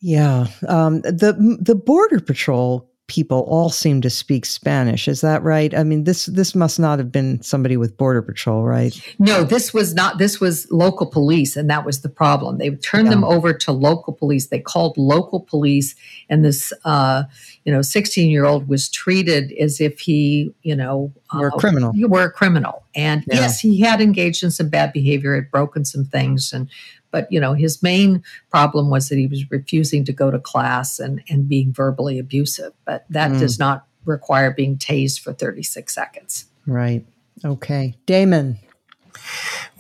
[0.01, 5.07] Yeah, um, the the border patrol people all seem to speak Spanish.
[5.07, 5.75] Is that right?
[5.75, 8.99] I mean, this this must not have been somebody with border patrol, right?
[9.19, 10.17] No, this was not.
[10.17, 12.57] This was local police, and that was the problem.
[12.57, 13.11] They turned yeah.
[13.11, 14.47] them over to local police.
[14.47, 15.95] They called local police,
[16.31, 17.25] and this, uh,
[17.65, 21.93] you know, sixteen year old was treated as if he, you know, were a criminal.
[21.95, 23.41] You were a criminal, and yeah.
[23.41, 26.71] yes, he had engaged in some bad behavior, had broken some things, and
[27.13, 30.99] but you know, his main problem was that he was refusing to go to class
[30.99, 32.73] and and being verbally abusive.
[32.85, 33.39] But that mm.
[33.39, 36.47] does not require being tased for 36 seconds.
[36.67, 37.05] Right.
[37.45, 37.95] Okay.
[38.07, 38.59] Damon.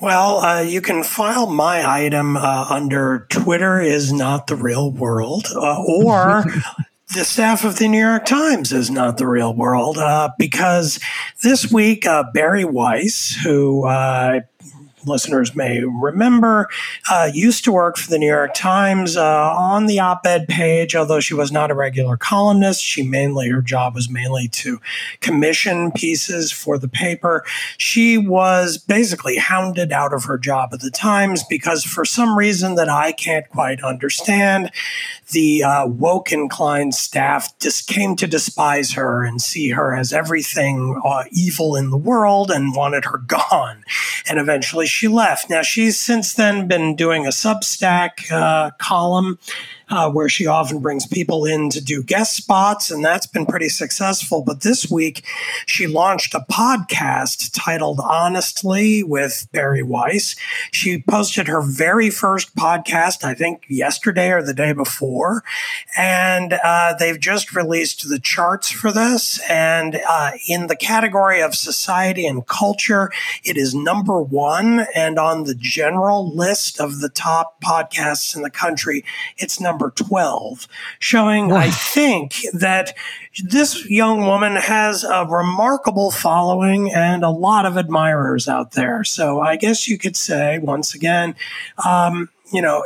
[0.00, 5.46] Well, uh, you can file my item uh, under Twitter is not the real world,
[5.54, 6.44] uh, or
[7.14, 10.98] the staff of the New York Times is not the real world, uh, because
[11.42, 14.40] this week uh, Bari Weiss, who uh,
[15.06, 16.68] listeners may remember,
[17.10, 20.94] uh, used to work for the New York Times uh, on the op ed page,
[20.94, 22.82] although she was not a regular columnist.
[22.82, 24.80] She mainly, her job was mainly to
[25.20, 27.44] commission pieces for the paper.
[27.78, 32.74] She was basically hounded out of her job at the Times because, for some reason
[32.76, 34.70] that I can't quite understand,
[35.30, 41.00] the uh, woke inclined staff just came to despise her and see her as everything
[41.04, 43.84] uh, evil in the world and wanted her gone.
[44.28, 45.50] And eventually she left.
[45.50, 49.38] Now she's since then been doing a Substack uh, column
[49.92, 53.68] uh, where she often brings people in to do guest spots, and that's been pretty
[53.68, 54.42] successful.
[54.42, 55.22] But this week,
[55.66, 60.34] she launched a podcast titled Honestly with Bari Weiss.
[60.70, 65.44] She posted her very first podcast, I think, yesterday or the day before,
[65.94, 69.40] and uh, they've just released the charts for this.
[69.50, 73.12] And uh, in the category of society and culture,
[73.44, 74.86] it is number one.
[74.94, 79.04] And on the general list of the top podcasts in the country,
[79.36, 80.68] it's number 12,
[80.98, 82.94] showing, I think, that
[83.44, 89.04] this young woman has a remarkable following and a lot of admirers out there.
[89.04, 91.34] So I guess you could say, once again,
[91.84, 92.84] um, you know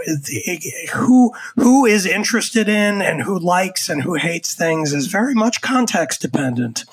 [0.93, 5.61] who who is interested in and who likes and who hates things is very much
[5.61, 6.85] context dependent.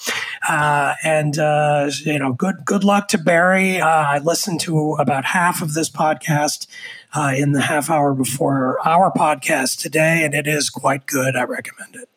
[0.49, 3.79] Uh, and uh, you know good good luck to Bari.
[3.79, 6.67] Uh, I listened to about half of this podcast
[7.13, 11.43] uh, in the half hour before our podcast today and it is quite good I
[11.43, 12.09] recommend it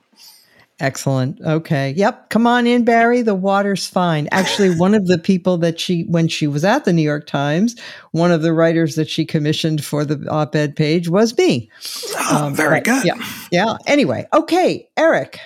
[0.78, 1.40] Excellent.
[1.40, 1.94] Okay.
[1.96, 2.28] Yep.
[2.28, 3.22] Come on in, Bari.
[3.22, 4.28] The water's fine.
[4.30, 7.76] Actually, one of the people that she, when she was at the New York Times,
[8.10, 11.70] one of the writers that she commissioned for the op ed page was me.
[12.16, 13.06] Oh, um, very good.
[13.06, 13.14] Yeah.
[13.50, 13.76] Yeah.
[13.86, 14.26] Anyway.
[14.34, 14.86] Okay.
[14.98, 15.38] Eric.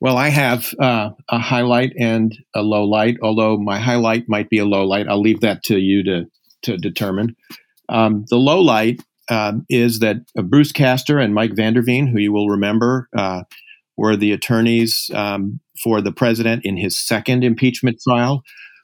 [0.00, 4.56] Well, I have uh, a highlight and a low light, although my highlight might be
[4.56, 5.06] a low light.
[5.06, 6.30] I'll leave that to you to,
[6.62, 7.36] to determine.
[7.90, 12.06] Um, the low light um, is that uh, Bruce Castor and Mike van der Veen,
[12.06, 13.42] who you will remember, uh,
[13.96, 18.42] were the attorneys um, for the president in his second impeachment trial,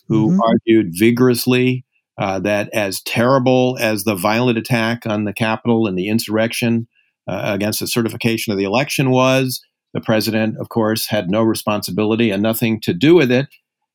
[0.09, 0.41] who mm-hmm.
[0.41, 1.85] argued vigorously
[2.19, 6.87] uh, that as terrible as the violent attack on the Capitol and the insurrection
[7.29, 9.61] uh, against the certification of the election was,
[9.93, 13.49] the president, of course, had no responsibility and nothing to do with it,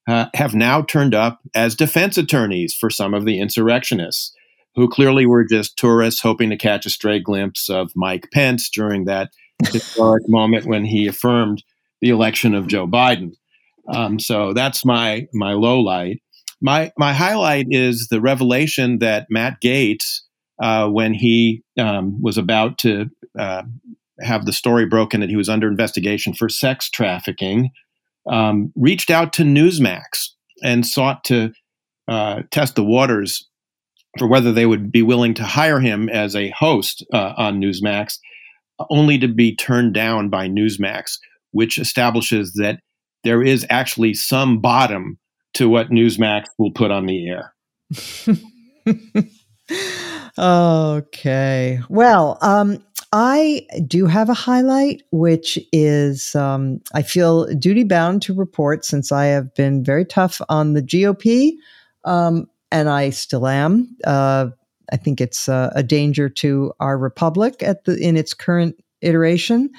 [0.07, 4.35] uh, have now turned up as defense attorneys for some of the insurrectionists,
[4.75, 9.05] who clearly were just tourists hoping to catch a stray glimpse of Mike Pence during
[9.05, 9.31] that
[9.71, 11.63] historic moment when he affirmed
[11.99, 13.33] the election of Joe Biden.
[13.87, 16.21] Um, so that's my my low light.
[16.61, 20.21] My my highlight is the revelation that Matt Gaetz,
[20.61, 23.63] uh, when he um, was about to uh,
[24.19, 27.71] have the story broken that he was under investigation for sex trafficking,
[28.29, 30.29] um, reached out to Newsmax
[30.63, 31.51] and sought to
[32.07, 33.47] uh, test the waters
[34.17, 38.17] for whether they would be willing to hire him as a host uh, on Newsmax
[38.89, 41.17] only to be turned down by Newsmax,
[41.51, 42.79] which establishes that
[43.23, 45.17] there is actually some bottom
[45.53, 47.53] to what Newsmax will put on the air.
[50.39, 51.79] okay.
[51.89, 52.83] Well, um,
[53.13, 59.11] I do have a highlight, which is um, I feel duty bound to report since
[59.11, 61.51] I have been very tough on the GOP,
[62.05, 63.95] um, and I still am.
[64.05, 64.47] Uh,
[64.91, 69.69] I think it's uh, a danger to our republic at the in its current iteration.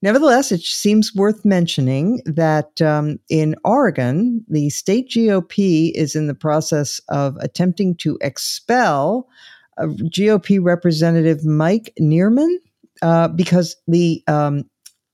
[0.00, 6.34] Nevertheless, it seems worth mentioning that um, in Oregon, the state GOP is in the
[6.34, 9.28] process of attempting to expel
[9.78, 12.56] GOP Representative Mike Nearman
[13.02, 14.64] uh, because the um,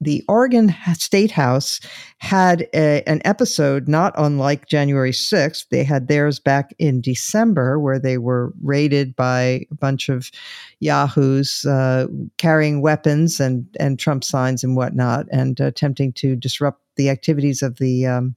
[0.04, 1.80] the Oregon State House
[2.18, 5.66] had a, an episode not unlike January 6th.
[5.70, 10.30] They had theirs back in December where they were raided by a bunch of
[10.80, 12.06] yahoos uh,
[12.38, 17.78] carrying weapons and, and Trump signs and whatnot and attempting to disrupt the activities of
[17.78, 18.34] the um,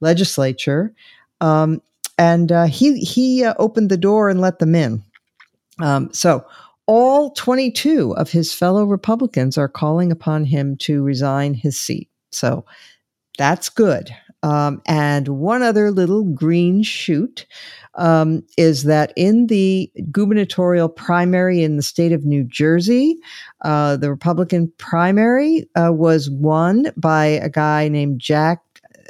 [0.00, 0.92] legislature.
[1.40, 1.82] Um,
[2.16, 5.02] and uh, he, he uh, opened the door and let them in.
[5.80, 6.44] Um, so
[6.88, 12.08] all 22 of his fellow Republicans are calling upon him to resign his seat.
[12.32, 12.64] So
[13.36, 14.10] that's good.
[14.42, 17.46] Um, and one other little green shoot
[17.96, 23.18] um, is that in the gubernatorial primary in the state of New Jersey,
[23.64, 28.62] uh, the Republican primary uh, was won by a guy named Jack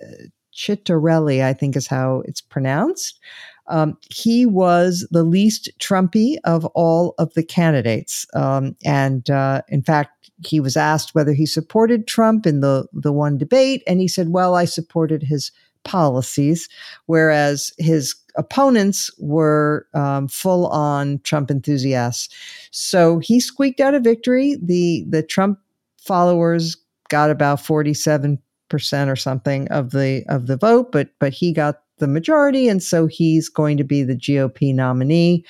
[0.03, 3.20] uh, Ciattarelli, I think is how it's pronounced.
[3.69, 8.27] Um, he was the least Trumpy of all of the candidates.
[8.35, 13.12] Um, and uh, in fact, he was asked whether he supported Trump in the, the
[13.12, 15.51] one debate, and he said, Well, I supported his
[15.85, 16.69] policies,
[17.07, 22.29] whereas his opponents were um, full on Trump enthusiasts.
[22.71, 24.57] So he squeaked out a victory.
[24.62, 25.59] The, the Trump
[25.99, 26.77] followers
[27.09, 28.39] got about 47
[28.69, 32.82] percent or something of the of the vote, but but he got the majority, and
[32.82, 35.44] so he's going to be the GOP nominee.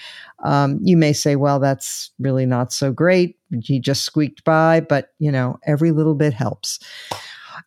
[0.45, 3.37] Um, you may say, well, that's really not so great.
[3.63, 6.79] He just squeaked by, but you know, every little bit helps.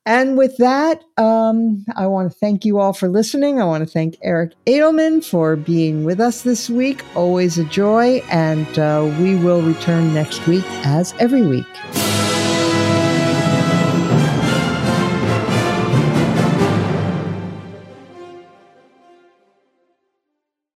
[0.05, 3.61] And with that, um, I want to thank you all for listening.
[3.61, 7.03] I want to thank Eric Edelman for being with us this week.
[7.15, 8.23] Always a joy.
[8.31, 12.30] And uh, we will return next week as every week.